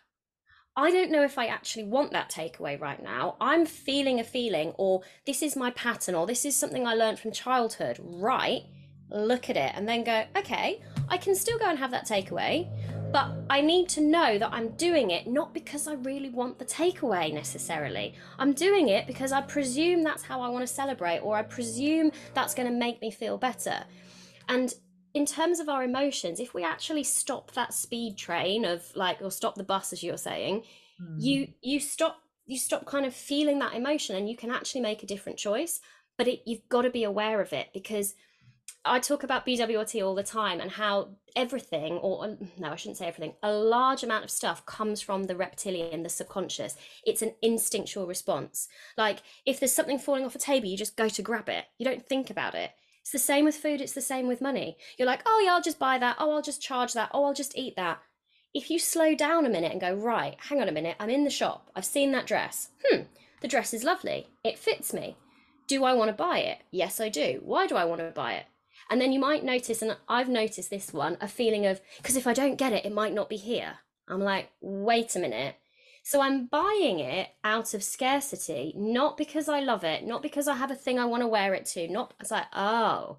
[0.76, 3.36] I don't know if I actually want that takeaway right now.
[3.42, 7.20] I'm feeling a feeling, or this is my pattern, or this is something I learned
[7.20, 8.00] from childhood.
[8.02, 8.64] Right,
[9.12, 12.70] look at it, and then go, okay, I can still go and have that takeaway,
[13.12, 16.66] but I need to know that I'm doing it not because I really want the
[16.66, 18.14] takeaway necessarily.
[18.38, 22.12] I'm doing it because I presume that's how I want to celebrate, or I presume
[22.34, 23.84] that's going to make me feel better.
[24.48, 24.74] And
[25.14, 29.32] in terms of our emotions, if we actually stop that speed train of like, or
[29.32, 30.64] stop the bus, as you're saying,
[31.02, 31.16] mm.
[31.18, 35.04] you you stop you stop kind of feeling that emotion, and you can actually make
[35.04, 35.80] a different choice.
[36.18, 38.14] But it, you've got to be aware of it because
[38.86, 43.08] I talk about BWRT all the time and how everything, or no, I shouldn't say
[43.08, 46.76] everything, a large amount of stuff comes from the reptilian, the subconscious.
[47.06, 48.68] It's an instinctual response.
[48.98, 51.66] Like if there's something falling off a table, you just go to grab it.
[51.78, 52.72] You don't think about it.
[53.10, 54.78] It's the same with food, it's the same with money.
[54.96, 56.18] You're like, oh, yeah, I'll just buy that.
[56.20, 57.10] Oh, I'll just charge that.
[57.12, 58.04] Oh, I'll just eat that.
[58.54, 61.24] If you slow down a minute and go, right, hang on a minute, I'm in
[61.24, 61.72] the shop.
[61.76, 62.70] I've seen that dress.
[62.86, 63.06] Hmm,
[63.42, 64.28] the dress is lovely.
[64.44, 65.18] It fits me.
[65.66, 66.60] Do I want to buy it?
[66.70, 67.42] Yes, I do.
[67.42, 68.46] Why do I want to buy it?
[68.92, 72.28] And then you might notice, and I've noticed this one, a feeling of, because if
[72.28, 73.80] I don't get it, it might not be here.
[74.08, 75.56] I'm like, wait a minute.
[76.04, 80.56] So I'm buying it out of scarcity, not because I love it, not because I
[80.56, 83.18] have a thing I want to wear it to, not it's like, oh,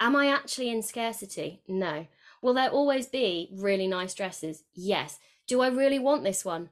[0.00, 1.62] am I actually in scarcity?
[1.66, 2.06] No.
[2.42, 4.64] Will there always be really nice dresses?
[4.74, 5.18] Yes.
[5.46, 6.70] Do I really want this one?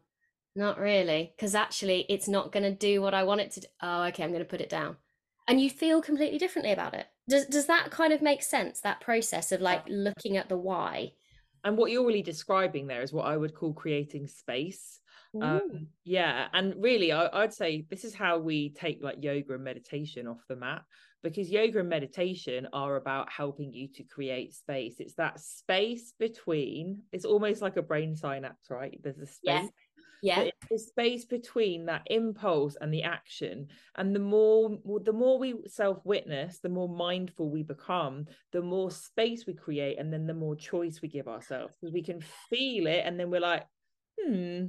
[0.57, 3.67] Not really, because actually it's not going to do what I want it to do.
[3.81, 4.97] Oh, okay, I'm going to put it down.
[5.49, 7.07] And you feel completely differently about it.
[7.29, 8.81] Does does that kind of make sense?
[8.81, 11.13] That process of like looking at the why?
[11.65, 15.01] and what you're really describing there is what I would call creating space.
[15.43, 19.65] Um, yeah, and really, I, I'd say this is how we take like yoga and
[19.65, 20.83] meditation off the mat
[21.23, 24.97] because yoga and meditation are about helping you to create space.
[25.01, 27.03] It's that space between.
[27.13, 29.01] It's almost like a brain synapse, right?
[29.03, 29.43] There's a space.
[29.43, 29.67] Yeah.
[30.23, 30.49] Yeah.
[30.71, 33.67] the space between that impulse and the action
[33.97, 39.45] and the more the more we self-witness the more mindful we become the more space
[39.47, 43.03] we create and then the more choice we give ourselves because we can feel it
[43.05, 43.67] and then we're like
[44.19, 44.65] hmm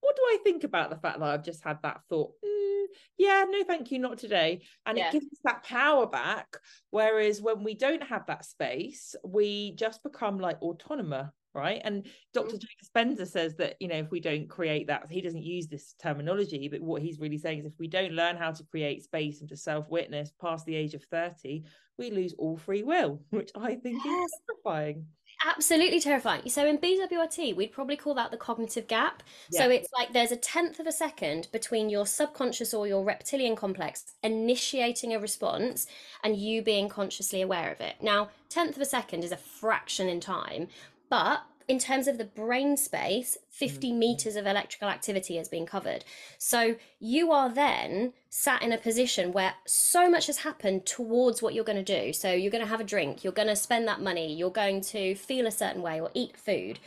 [0.00, 2.32] what do I think about the fact that I've just had that thought?
[2.44, 2.84] Mm,
[3.18, 4.62] yeah, no, thank you, not today.
[4.86, 5.08] And Yeah.
[5.08, 6.56] it gives us that power back.
[6.90, 11.80] Whereas when we don't have that space, we just become like autonomous, right?
[11.84, 12.56] And Dr.
[12.56, 15.94] Joe Dispenza says that, you know, if we don't create that, he doesn't use this
[16.02, 19.40] terminology, but what he's really saying is if we don't learn how to create space
[19.40, 21.64] and to self witness past the age of 30,
[21.98, 24.30] we lose all free will, which I think Yes.
[24.30, 25.06] is terrifying.
[25.46, 26.48] Absolutely terrifying.
[26.50, 29.22] So in BWRT, we'd probably call that the cognitive gap.
[29.50, 33.56] So it's like there's a tenth of a second between your subconscious or your reptilian
[33.56, 35.86] complex initiating a response
[36.22, 37.94] and you being consciously aware of it.
[38.02, 40.68] Now, tenth of a second is a fraction in time,
[41.08, 43.98] but in terms of the brain space, 50 mm, mm.
[43.98, 46.04] meters of electrical activity has been covered.
[46.36, 51.54] So you are then sat in a position where so much has happened towards what
[51.54, 52.12] you're going to do.
[52.12, 54.80] So you're going to have a drink, you're going to spend that money, you're going
[54.80, 56.80] to feel a certain way or eat food.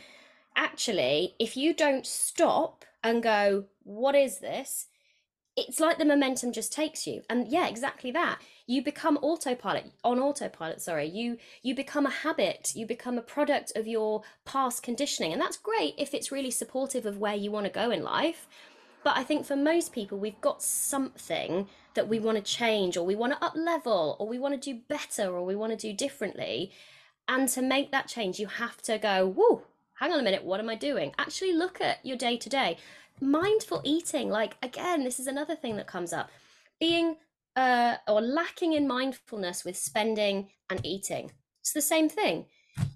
[0.54, 4.88] Actually, if you don't stop and go, what is this?
[5.56, 7.22] It's like the momentum just takes you.
[7.30, 8.38] And yeah, exactly that.
[8.66, 11.06] You become autopilot on autopilot, sorry.
[11.06, 15.32] You you become a habit, you become a product of your past conditioning.
[15.32, 18.46] And that's great if it's really supportive of where you want to go in life.
[19.02, 23.04] But I think for most people, we've got something that we want to change, or
[23.04, 25.76] we want to up level, or we want to do better, or we want to
[25.76, 26.72] do differently.
[27.28, 29.62] And to make that change, you have to go, whoa,
[29.94, 31.12] hang on a minute, what am I doing?
[31.18, 32.78] Actually, look at your day to day.
[33.20, 36.30] Mindful eating, like, again, this is another thing that comes up.
[36.80, 37.16] Being
[37.56, 41.30] uh, or lacking in mindfulness with spending and eating.
[41.60, 42.46] It's the same thing.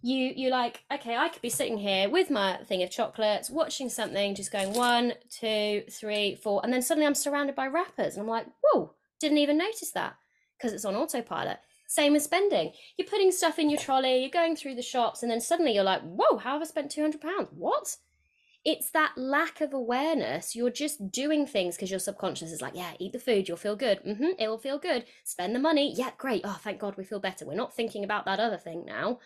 [0.02, 3.88] You you like okay i could be sitting here with my thing of chocolates watching
[3.88, 8.22] something just going one two three four and then suddenly i'm surrounded by wrappers and
[8.22, 10.16] i'm like whoa didn't even notice that
[10.56, 11.58] because it's on autopilot.
[11.86, 12.72] Same as spending.
[12.96, 15.84] You're putting stuff in your trolley you're going through the shops and then suddenly you're
[15.84, 17.48] like whoa how have i spent 200 pounds?
[17.52, 17.96] What
[18.70, 22.92] it's that lack of awareness you're just doing things because your subconscious is like yeah
[22.98, 26.10] eat the food you'll feel good Mm-hmm, it will feel good spend the money yeah
[26.18, 29.18] great oh thank god we feel better we're not thinking about that other thing now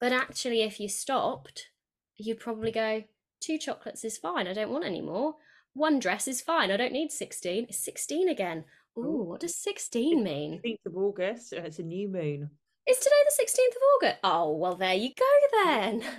[0.00, 1.68] but actually, if you stopped,
[2.16, 3.04] you'd probably go,
[3.40, 4.46] two chocolates is fine.
[4.46, 5.34] I don't want any more.
[5.74, 6.70] One dress is fine.
[6.70, 7.66] I don't need 16.
[7.68, 8.64] It's 16 again.
[8.96, 10.60] Ooh, what does 16 mean?
[10.64, 12.50] 15th of August, it's a new moon.
[12.88, 14.20] Is today the 16th of August?
[14.24, 16.02] Oh, well, there you go then.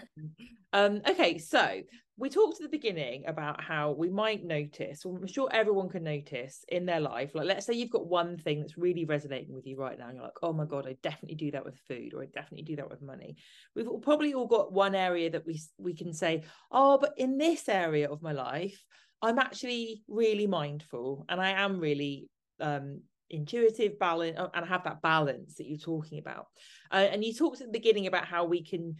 [0.71, 1.81] Um, okay, so
[2.19, 6.03] we talked at the beginning about how we might notice, or I'm sure everyone can
[6.03, 7.33] notice in their life.
[7.33, 10.15] Like, let's say you've got one thing that's really resonating with you right now, and
[10.15, 12.75] you're like, oh my God, I definitely do that with food, or I definitely do
[12.75, 13.37] that with money.
[13.73, 17.69] We've probably all got one area that we we can say, oh, but in this
[17.69, 18.83] area of my life,
[19.21, 22.29] I'm actually really mindful and I am really
[22.59, 26.47] um intuitive balance and have that balance that you're talking about
[26.91, 28.95] uh, and you talked at the beginning about how we can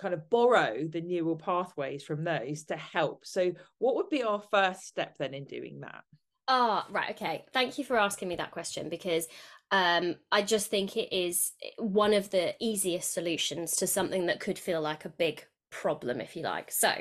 [0.00, 3.26] kind of borrow the neural pathways from those to help.
[3.26, 6.02] So, what would be our first step then in doing that?
[6.48, 7.10] Ah, right.
[7.10, 7.44] Okay.
[7.52, 9.28] Thank you for asking me that question because
[9.70, 14.58] um, I just think it is one of the easiest solutions to something that could
[14.58, 16.72] feel like a big problem, if you like.
[16.72, 16.92] So,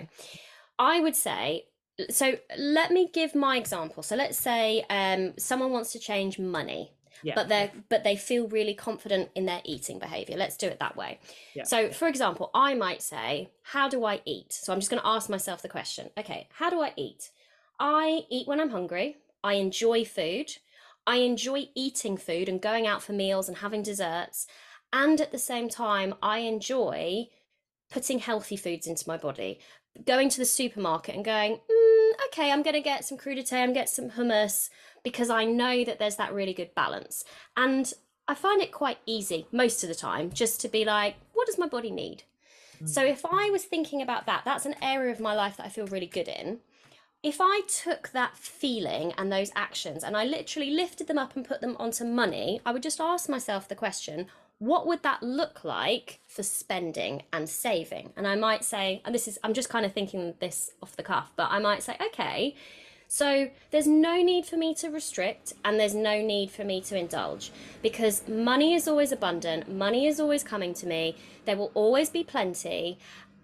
[0.78, 1.66] I would say,
[2.10, 4.04] so let me give my example.
[4.04, 7.36] So, let's say um, someone wants to change money, Yeah.
[7.36, 10.38] but they but they feel really confident in their eating behavior.
[10.38, 11.20] Let's do it that way.
[11.54, 11.64] Yeah.
[11.64, 15.08] So, for example, I might say, "How do I eat?" So, I'm just going to
[15.08, 16.10] ask myself the question.
[16.18, 17.32] Okay, how do I eat?
[17.80, 19.18] I eat when I'm hungry.
[19.44, 20.58] I enjoy food.
[21.08, 24.46] I enjoy eating food and going out for meals and having desserts.
[24.92, 27.30] And at the same time, I enjoy
[27.90, 29.60] putting healthy foods into my body.
[30.06, 31.79] Going to the supermarket and going, mm,
[32.28, 34.70] okay, I'm going to get some crudité, I'm get some hummus
[35.04, 37.24] because I know that there's that really good balance.
[37.56, 37.92] And
[38.28, 41.58] I find it quite easy most of the time just to be like, what does
[41.58, 42.24] my body need?
[42.80, 42.88] Hmm.
[42.88, 45.70] So if I was thinking about that, that's an area of my life that I
[45.70, 46.60] feel really good in.
[47.22, 51.44] If I took that feeling and those actions and I literally lifted them up and
[51.44, 54.28] put them onto money, I would just ask myself the question,
[54.60, 58.12] what would that look like for spending and saving?
[58.16, 61.04] And I might say, and this is, I'm just kind of thinking this off the
[61.04, 62.56] cuff, but I might say, okay,
[63.08, 66.98] so there's no need for me to restrict and there's no need for me to
[66.98, 67.52] indulge
[67.82, 72.24] because money is always abundant, money is always coming to me, there will always be
[72.24, 73.00] plenty.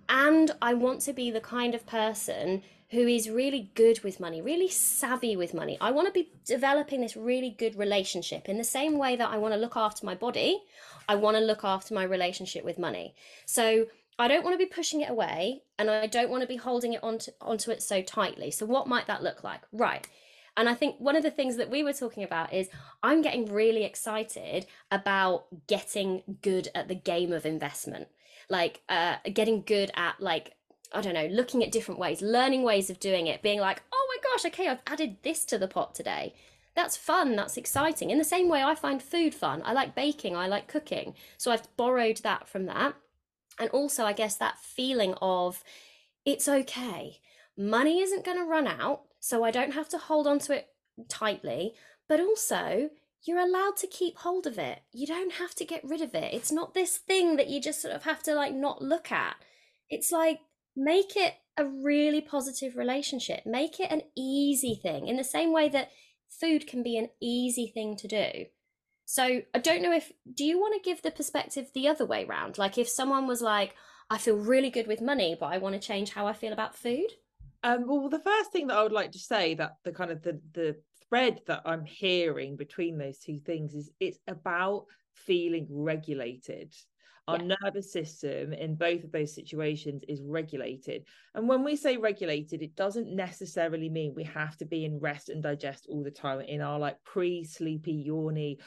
[0.07, 2.61] and I want to be the kind of person
[2.95, 5.77] who is really good with money, really savvy with money.
[5.81, 9.37] I want to be developing this really good relationship in the same way that I
[9.37, 10.63] want to look after my body,
[11.09, 13.13] I want to look after my relationship with money.
[13.45, 13.87] So
[14.17, 16.93] I don't want to be pushing it away and I don't want to be holding
[16.93, 18.49] it onto, onto it so tightly.
[18.49, 19.61] So, what might that look like?
[19.73, 20.07] Right.
[20.57, 22.69] And I think one of the things that we were talking about is
[23.03, 28.07] I'm getting really excited about getting good at the game of investment,
[28.49, 30.54] like uh, getting good at like
[30.95, 34.07] I don't know, looking at different ways, learning ways of doing it, being like, oh
[34.09, 36.33] my gosh, okay, I've added this to the pot today.
[36.75, 38.09] That's fun, that's exciting.
[38.09, 39.61] In the same way, I find food fun.
[39.63, 41.13] I like baking, I like cooking.
[41.37, 42.95] So I've borrowed that from that.
[43.59, 45.63] And also, I guess that feeling of
[46.25, 47.21] it's okay.
[47.57, 50.67] Money isn't going to run out, so I don't have to hold on to it
[51.07, 51.73] tightly.
[52.09, 52.89] But also,
[53.23, 54.79] you're allowed to keep hold of it.
[54.91, 56.33] You don't have to get rid of it.
[56.33, 59.37] It's not this thing that you just sort of have to like not look at.
[59.89, 60.41] It's like
[60.75, 63.45] make it a really positive relationship.
[63.45, 65.91] Make it an easy thing in the same way that
[66.29, 68.45] food can be an easy thing to do.
[69.05, 72.25] So I don't know if do you want to give the perspective the other way
[72.25, 72.57] round?
[72.57, 73.75] Like if someone was like,
[74.09, 76.75] I feel really good with money, but I want to change how I feel about
[76.75, 77.07] food.
[77.63, 80.21] Um, well, the first thing that I would like to say that the kind of
[80.21, 80.75] the the
[81.07, 86.73] thread that I'm hearing between those two things is it's about feeling regulated.
[87.27, 87.55] Our yeah.
[87.61, 91.05] nervous system in both of those situations is regulated.
[91.33, 95.29] And when we say regulated, it doesn't necessarily mean we have to be in rest
[95.29, 98.57] and digest all the time in our like pre sleepy, yawny,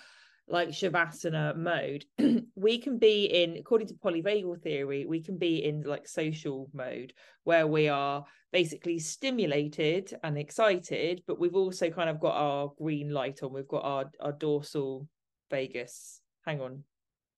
[0.49, 2.05] like shavasana mode.
[2.57, 7.13] We can be in according to polyvagal theory we can be in like social mode
[7.45, 13.11] where we are basically stimulated and excited but we've also kind of got our green
[13.11, 13.53] light on.
[13.53, 15.07] We've got our, our dorsal
[15.51, 16.21] vagus.
[16.45, 16.83] Hang on.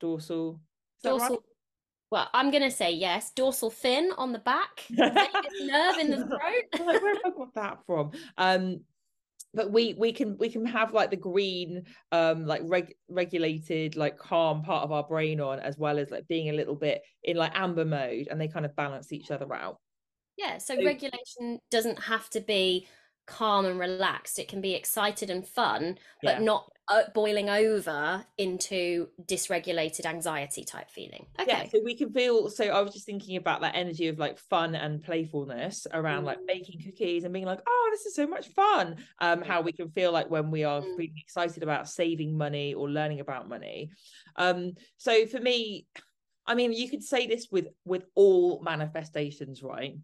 [0.00, 0.60] Dorsal
[1.02, 1.38] dorsal right?
[2.10, 6.86] well i'm going to say yes dorsal fin on the back nerve in the throat
[6.86, 8.80] like, where have i got that from um
[9.52, 11.82] but we we can we can have like the green
[12.12, 16.26] um like reg- regulated like calm part of our brain on as well as like
[16.28, 19.52] being a little bit in like amber mode and they kind of balance each other
[19.54, 19.78] out
[20.36, 22.86] yeah so, so regulation doesn't have to be
[23.26, 26.44] calm and relaxed it can be excited and fun but yeah.
[26.44, 26.70] not
[27.14, 31.26] boiling over into dysregulated anxiety type feeling.
[31.40, 31.50] Okay.
[31.50, 32.48] Yeah, so we can feel.
[32.50, 36.26] So I was just thinking about that energy of like fun and playfulness around mm.
[36.26, 38.96] like baking cookies and being like, oh, this is so much fun.
[39.20, 40.96] Um, how we can feel like when we are mm.
[40.96, 43.90] feeling excited about saving money or learning about money.
[44.36, 45.86] Um, so for me,
[46.46, 49.96] I mean, you could say this with with all manifestations, right?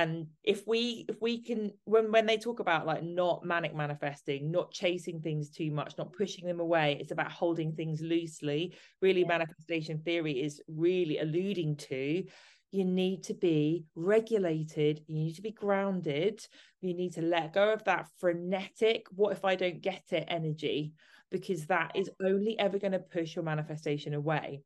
[0.00, 4.50] And if we if we can when when they talk about like not manic manifesting
[4.50, 9.20] not chasing things too much not pushing them away it's about holding things loosely really
[9.22, 9.28] yeah.
[9.28, 12.24] manifestation theory is really alluding to
[12.70, 16.40] you need to be regulated you need to be grounded
[16.80, 20.92] you need to let go of that frenetic what if i don't get it energy
[21.30, 24.62] because that is only ever going to push your manifestation away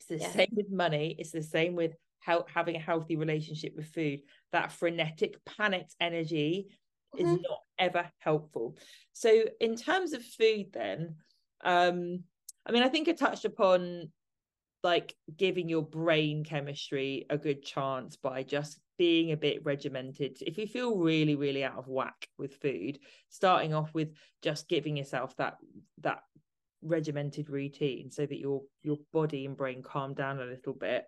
[0.00, 0.32] it's the yeah.
[0.32, 1.94] same with money it's the same with
[2.24, 4.20] how having a healthy relationship with food
[4.52, 6.68] that frenetic panicked energy
[7.14, 7.26] mm-hmm.
[7.26, 8.76] is not ever helpful.
[9.12, 11.16] So in terms of food then
[11.64, 12.22] um
[12.66, 14.10] i mean i think i touched upon
[14.82, 20.36] like giving your brain chemistry a good chance by just being a bit regimented.
[20.42, 22.98] If you feel really really out of whack with food
[23.30, 24.10] starting off with
[24.42, 25.56] just giving yourself that
[26.02, 26.20] that
[26.82, 31.06] regimented routine so that your your body and brain calm down a little bit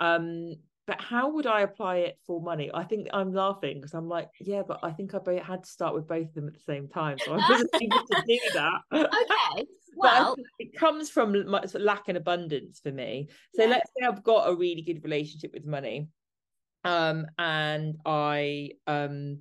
[0.00, 2.68] um, but how would I apply it for money?
[2.74, 5.94] I think I'm laughing because I'm like, yeah, but I think I had to start
[5.94, 8.80] with both of them at the same time, so I wasn't able to do that.
[8.92, 11.32] Okay, well, it comes from
[11.74, 13.28] lack and abundance for me.
[13.54, 13.68] So yeah.
[13.68, 16.08] let's say I've got a really good relationship with money,
[16.84, 19.40] um, and I um.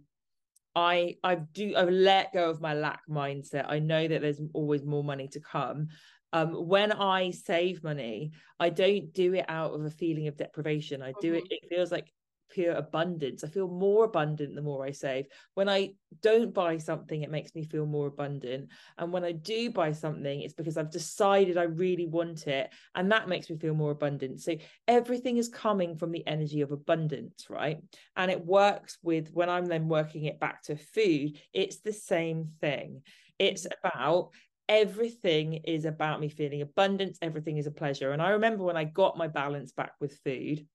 [0.76, 3.66] I I do I've let go of my lack mindset.
[3.68, 5.88] I know that there's always more money to come,
[6.34, 11.02] um, when I save money, I don't do it out of a feeling of deprivation.
[11.02, 11.46] I do mm-hmm.
[11.50, 12.12] it, it feels like
[12.50, 13.44] pure abundance.
[13.44, 15.28] I feel more abundant the more I save.
[15.54, 18.70] When I don't buy something, it makes me feel more abundant.
[18.98, 22.72] And when I do buy something, it's because I've decided I really want it.
[22.96, 24.42] And that makes me feel more abundant.
[24.42, 24.58] So
[24.88, 27.80] everything is coming from the energy of abundance, right?
[28.16, 32.50] And it works with when I'm then working it back to food, it's the same
[32.62, 33.04] thing.
[33.38, 33.88] It's mm-hmm.
[33.88, 34.32] about
[34.70, 38.84] everything is about me feeling abundance everything is a pleasure and i remember when i
[38.84, 40.66] got my balance back with food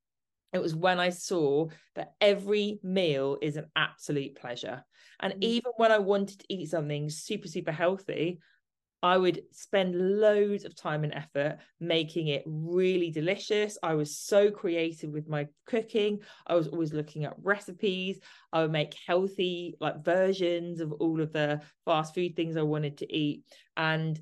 [0.52, 4.84] it was when i saw that every meal is an absolute pleasure
[5.20, 5.38] and mm.
[5.42, 8.40] even when i wanted to eat something super super healthy
[9.04, 13.76] I would spend loads of time and effort making it really delicious.
[13.82, 16.20] I was so creative with my cooking.
[16.46, 18.18] I was always looking up recipes.
[18.50, 22.96] I would make healthy like versions of all of the fast food things I wanted
[22.98, 23.42] to eat.
[23.76, 24.18] And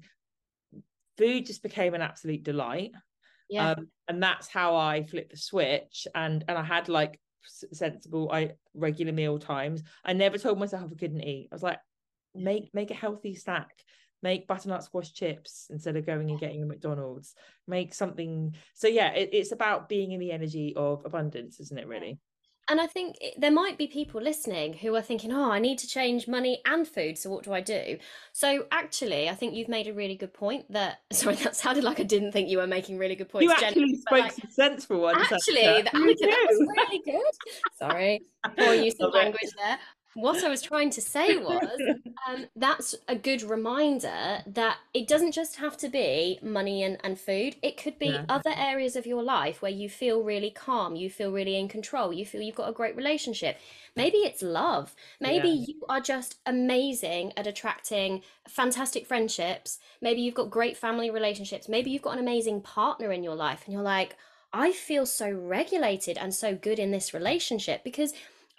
[1.16, 2.91] food just became an absolute delight.
[3.49, 3.74] Yeah.
[3.74, 6.09] Um, and that's how I flipped the switch.
[6.12, 7.20] And and I had like
[7.72, 9.85] sensible, I regular meal times.
[10.05, 11.51] I never told myself I couldn't eat.
[11.53, 11.78] I was like,
[12.35, 13.70] make make a healthy snack
[14.23, 17.35] make butternut squash chips instead of going and getting a McDonald's.
[17.66, 18.55] Make something.
[18.75, 21.87] So yeah, it, it's about being in the energy of abundance, isn't it?
[21.87, 22.18] Really.
[22.68, 25.89] And I think there might be people listening who are thinking, oh, I need to
[25.89, 27.18] change money and food.
[27.18, 27.99] So what do I do?
[28.33, 31.99] So actually, I think you've made a really good point that, sorry, that sounded like
[31.99, 33.45] I didn't think you were making really good points.
[33.45, 35.33] You actually spoke like, some sense for once.
[35.33, 37.33] Actually, that, that was really good.
[37.79, 38.23] Sorry,
[38.57, 39.79] poor use of language there
[40.14, 41.66] what I was trying to say was
[42.28, 47.18] um, that's a good reminder that it doesn't just have to be money and, and
[47.18, 47.56] food.
[47.62, 48.24] It could be yeah.
[48.28, 52.12] other areas of your life where you feel really calm, you feel really in control,
[52.12, 53.58] you feel you've got a great relationship.
[53.96, 54.94] Maybe it's love.
[55.20, 55.64] Maybe yeah.
[55.68, 59.78] you are just amazing at attracting fantastic friendships.
[60.00, 61.68] Maybe you've got great family relationships.
[61.68, 64.16] Maybe you've got an amazing partner in your life and you're like,
[64.52, 68.12] I feel so regulated and so good in this relationship because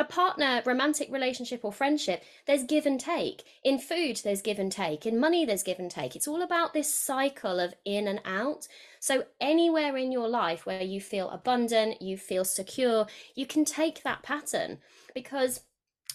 [0.03, 3.43] a partner, romantic relationship, or friendship, there's give and take.
[3.63, 5.05] In food, there's give and take.
[5.05, 6.15] In money, there's give and take.
[6.15, 8.67] It's all about this cycle of in and out.
[8.99, 14.03] So, anywhere in your life where you feel abundant, you feel secure, you can take
[14.03, 14.79] that pattern.
[15.15, 15.61] Because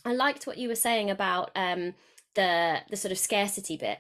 [0.05, 1.95] I liked what you were saying about um,
[2.35, 3.99] the the sort of scarcity bit.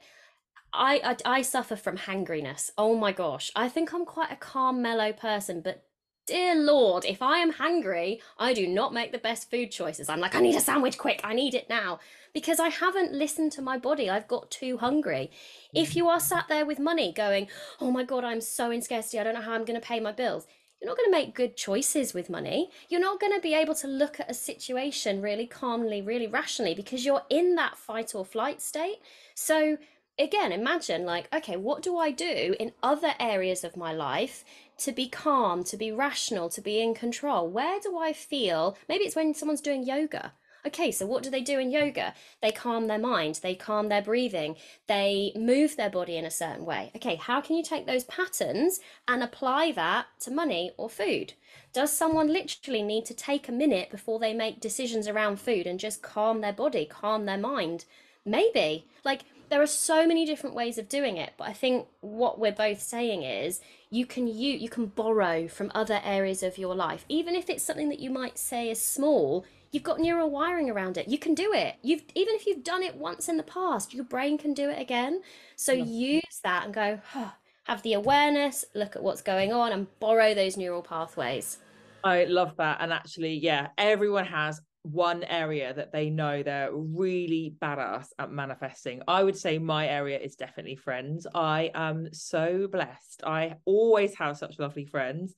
[0.73, 2.71] I, I, I suffer from hangriness.
[2.77, 5.88] Oh my gosh, I think I'm quite a calm, mellow person, but
[6.29, 10.11] dear lord, if I am hungry, I do not make the best food choices.
[10.11, 12.01] I'm like, I need a sandwich quick, I need it now.
[12.35, 14.11] Because I haven't listened to my body.
[14.11, 15.31] I've got too hungry.
[15.75, 17.49] If you are sat there with money going,
[17.81, 19.99] oh my God, I'm so in scarcity, I don't know how I'm going to pay
[19.99, 20.47] my bills,
[20.81, 22.71] you're not going to make good choices with money.
[22.89, 26.75] You're not going to be able to look at a situation really calmly, really rationally,
[26.75, 28.99] because you're in that fight or flight state.
[29.35, 29.79] So,
[30.19, 34.45] again, imagine like, okay, what do I do in other areas of my life
[34.79, 37.49] to be calm, to be rational, to be in control?
[37.49, 38.77] Where do I feel?
[38.89, 40.33] Maybe it's when someone's doing yoga.
[40.67, 42.15] Okay, so what do they do in yoga?
[42.43, 44.57] They calm their mind, they calm their breathing,
[44.87, 46.91] they move their body in a certain way.
[46.97, 51.35] Okay, how can you take those patterns and apply that to money or food?
[51.73, 55.79] Does someone literally need to take a minute before they make decisions around food and
[55.79, 57.85] just calm their body, calm their mind?
[58.25, 58.87] Maybe.
[59.05, 62.53] Like, there are so many different ways of doing it, but I think what we're
[62.53, 67.05] both saying is you can you you can borrow from other areas of your life.
[67.09, 70.97] Even if it's something that you might say is small you've got neural wiring around
[70.97, 71.09] it.
[71.09, 71.77] You can do it.
[71.83, 74.81] You've even if you've done it once in the past your brain can do it
[74.81, 75.23] again.
[75.57, 75.85] So yeah.
[75.85, 77.33] use that and go oh,
[77.65, 81.59] have the awareness look at what's going on and borrow those neural pathways.
[82.05, 82.79] I love that.
[82.81, 89.03] And actually, yeah, everyone has one area that they know they're really badass at manifesting.
[89.07, 91.27] I would say my area is definitely friends.
[91.35, 93.23] I am so blessed.
[93.27, 95.35] I always have such lovely friends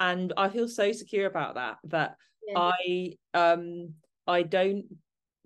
[0.00, 2.16] and I feel so secure about that that
[2.46, 2.58] yeah.
[2.58, 3.94] I um
[4.26, 4.86] I don't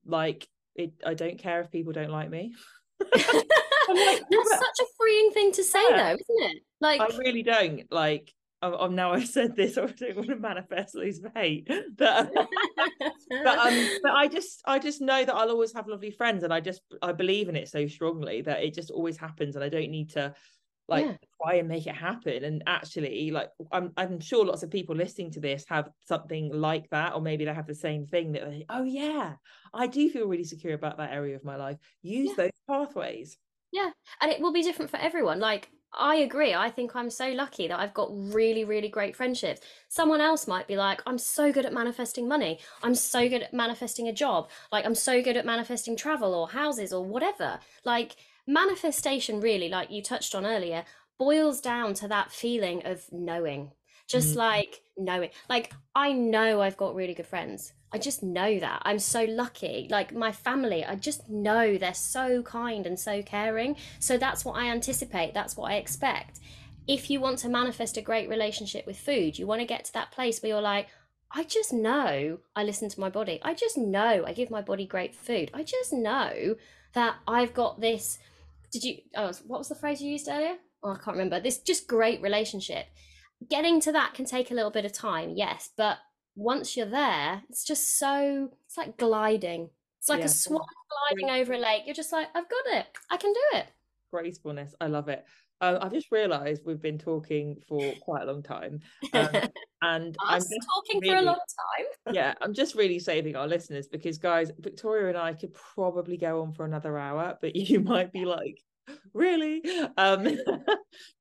[0.06, 2.54] like it I don't care if people don't like me.
[3.00, 5.96] like, That's such a freeing thing to say yeah.
[5.96, 6.62] though, isn't it?
[6.80, 8.32] Like I really don't like
[8.62, 11.68] I'm now I've said this, I don't want to manifest of hate.
[11.96, 12.32] But
[13.44, 16.52] but um but I just I just know that I'll always have lovely friends and
[16.52, 19.68] I just I believe in it so strongly that it just always happens and I
[19.68, 20.34] don't need to
[20.88, 21.16] like yeah.
[21.42, 22.44] try and make it happen.
[22.44, 26.88] And actually, like I'm I'm sure lots of people listening to this have something like
[26.90, 29.34] that, or maybe they have the same thing that they, oh yeah,
[29.74, 31.76] I do feel really secure about that area of my life.
[32.02, 32.44] Use yeah.
[32.44, 33.36] those pathways.
[33.72, 33.90] Yeah.
[34.20, 35.40] And it will be different for everyone.
[35.40, 36.54] Like I agree.
[36.54, 39.62] I think I'm so lucky that I've got really, really great friendships.
[39.88, 42.60] Someone else might be like, I'm so good at manifesting money.
[42.82, 44.48] I'm so good at manifesting a job.
[44.70, 47.58] Like, I'm so good at manifesting travel or houses or whatever.
[47.84, 48.16] Like,
[48.46, 50.84] manifestation, really, like you touched on earlier,
[51.18, 53.72] boils down to that feeling of knowing.
[54.08, 54.38] Just mm-hmm.
[54.38, 55.30] like knowing.
[55.48, 57.72] Like, I know I've got really good friends.
[57.92, 58.82] I just know that.
[58.84, 59.86] I'm so lucky.
[59.90, 63.76] Like my family, I just know they're so kind and so caring.
[63.98, 65.32] So that's what I anticipate.
[65.32, 66.40] That's what I expect.
[66.86, 69.92] If you want to manifest a great relationship with food, you want to get to
[69.94, 70.88] that place where you're like,
[71.30, 73.38] I just know I listen to my body.
[73.42, 75.50] I just know I give my body great food.
[75.52, 76.56] I just know
[76.94, 78.18] that I've got this.
[78.70, 80.56] Did you, oh, what was the phrase you used earlier?
[80.82, 81.40] Oh, I can't remember.
[81.40, 82.86] This just great relationship.
[83.48, 85.98] Getting to that can take a little bit of time, yes, but
[86.34, 89.70] once you're there, it's just so it's like gliding.
[89.98, 90.26] It's like yeah.
[90.26, 90.62] a swan
[91.10, 91.82] gliding over a lake.
[91.86, 92.86] You're just like, I've got it.
[93.10, 93.66] I can do it.
[94.10, 94.74] gracefulness.
[94.80, 95.24] I love it.
[95.60, 98.78] Uh, I've just realised we've been talking for quite a long time,
[99.12, 99.28] um,
[99.82, 101.86] and I'm talking really, for a long time.
[102.14, 106.42] yeah, I'm just really saving our listeners because, guys, Victoria and I could probably go
[106.42, 108.60] on for another hour, but you might be like,
[109.12, 109.62] really?
[109.96, 110.38] Um,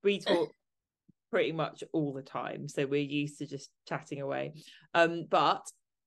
[0.04, 0.50] we talk
[1.30, 4.54] pretty much all the time, so we're used to just chatting away.
[4.94, 5.62] Um, but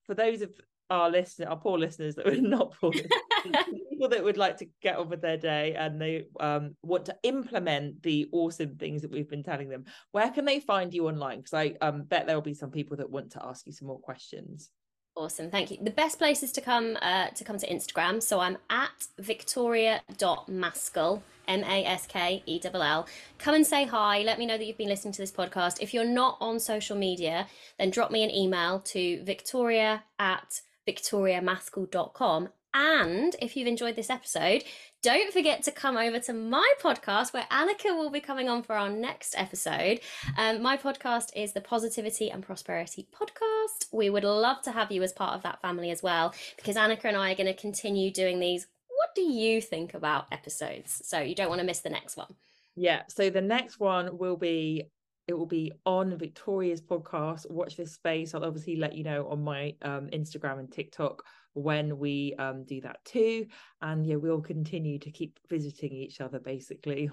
[0.06, 0.52] for those of
[0.90, 2.92] our listeners, our poor listeners that were not poor,
[3.90, 7.16] people that would like to get on with their day and they um, want to
[7.24, 11.38] implement the awesome things that we've been telling them, where can they find you online?
[11.38, 13.88] Because I um, bet there will be some people that want to ask you some
[13.88, 14.70] more questions.
[15.16, 15.78] Awesome, thank you.
[15.82, 18.24] The best place is to come uh, to come to Instagram.
[18.24, 23.08] So I'm at victoria.maskell, M A S K E L L.
[23.38, 24.22] Come and say hi.
[24.22, 25.82] Let me know that you've been listening to this podcast.
[25.82, 27.48] If you're not on social media,
[27.78, 32.50] then drop me an email to victoria at victoriamaskell.com.
[32.74, 34.64] And if you've enjoyed this episode,
[35.02, 38.76] don't forget to come over to my podcast where Anneka will be coming on for
[38.76, 40.00] our next episode.
[40.38, 43.88] Um, my podcast is the Positivity and Prosperity Podcast.
[43.92, 47.06] We would love to have you as part of that family as well because Anneka
[47.06, 48.68] and I are going to continue doing these.
[48.90, 51.02] What do you think about episodes?
[51.04, 52.36] So you don't want to miss the next one.
[52.76, 53.02] Yeah.
[53.10, 54.86] So the next one will be
[55.28, 57.50] it will be on Victoria's podcast.
[57.50, 58.34] Watch this space.
[58.34, 62.82] I'll obviously let you know on my um, Instagram and TikTok when we um, do
[62.82, 63.46] that too.
[63.82, 67.10] And yeah, we'll continue to keep visiting each other basically.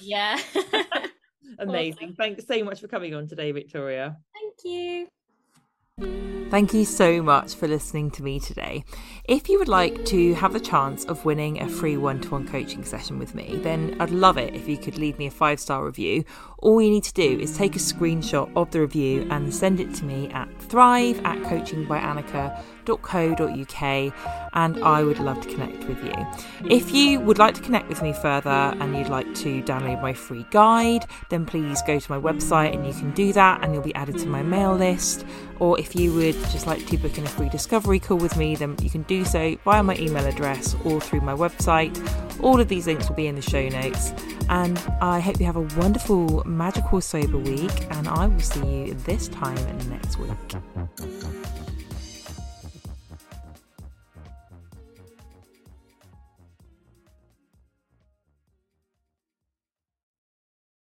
[0.00, 0.38] yeah.
[1.58, 2.10] Amazing.
[2.10, 2.16] Awesome.
[2.16, 4.16] Thanks so much for coming on today, Victoria.
[4.34, 5.08] Thank you.
[5.98, 8.84] Thank you so much for listening to me today.
[9.24, 12.46] If you would like to have the chance of winning a free one to one
[12.46, 15.58] coaching session with me, then I'd love it if you could leave me a five
[15.58, 16.24] star review.
[16.58, 19.92] All you need to do is take a screenshot of the review and send it
[19.94, 21.42] to me at thrive at
[22.86, 24.14] coachingbyanneka.co.uk
[24.52, 26.14] and I would love to connect with you.
[26.70, 30.12] If you would like to connect with me further and you'd like to download my
[30.12, 33.82] free guide, then please go to my website and you can do that and you'll
[33.82, 35.26] be added to my mail list.
[35.58, 38.56] Or if you would just like to book in a free discovery call with me,
[38.56, 41.94] then you can do so via my email address or through my website.
[42.42, 44.12] All of these links will be in the show notes.
[44.48, 48.94] And I hope you have a wonderful, magical, sober week, and I will see you
[48.94, 49.56] this time
[49.88, 50.30] next week.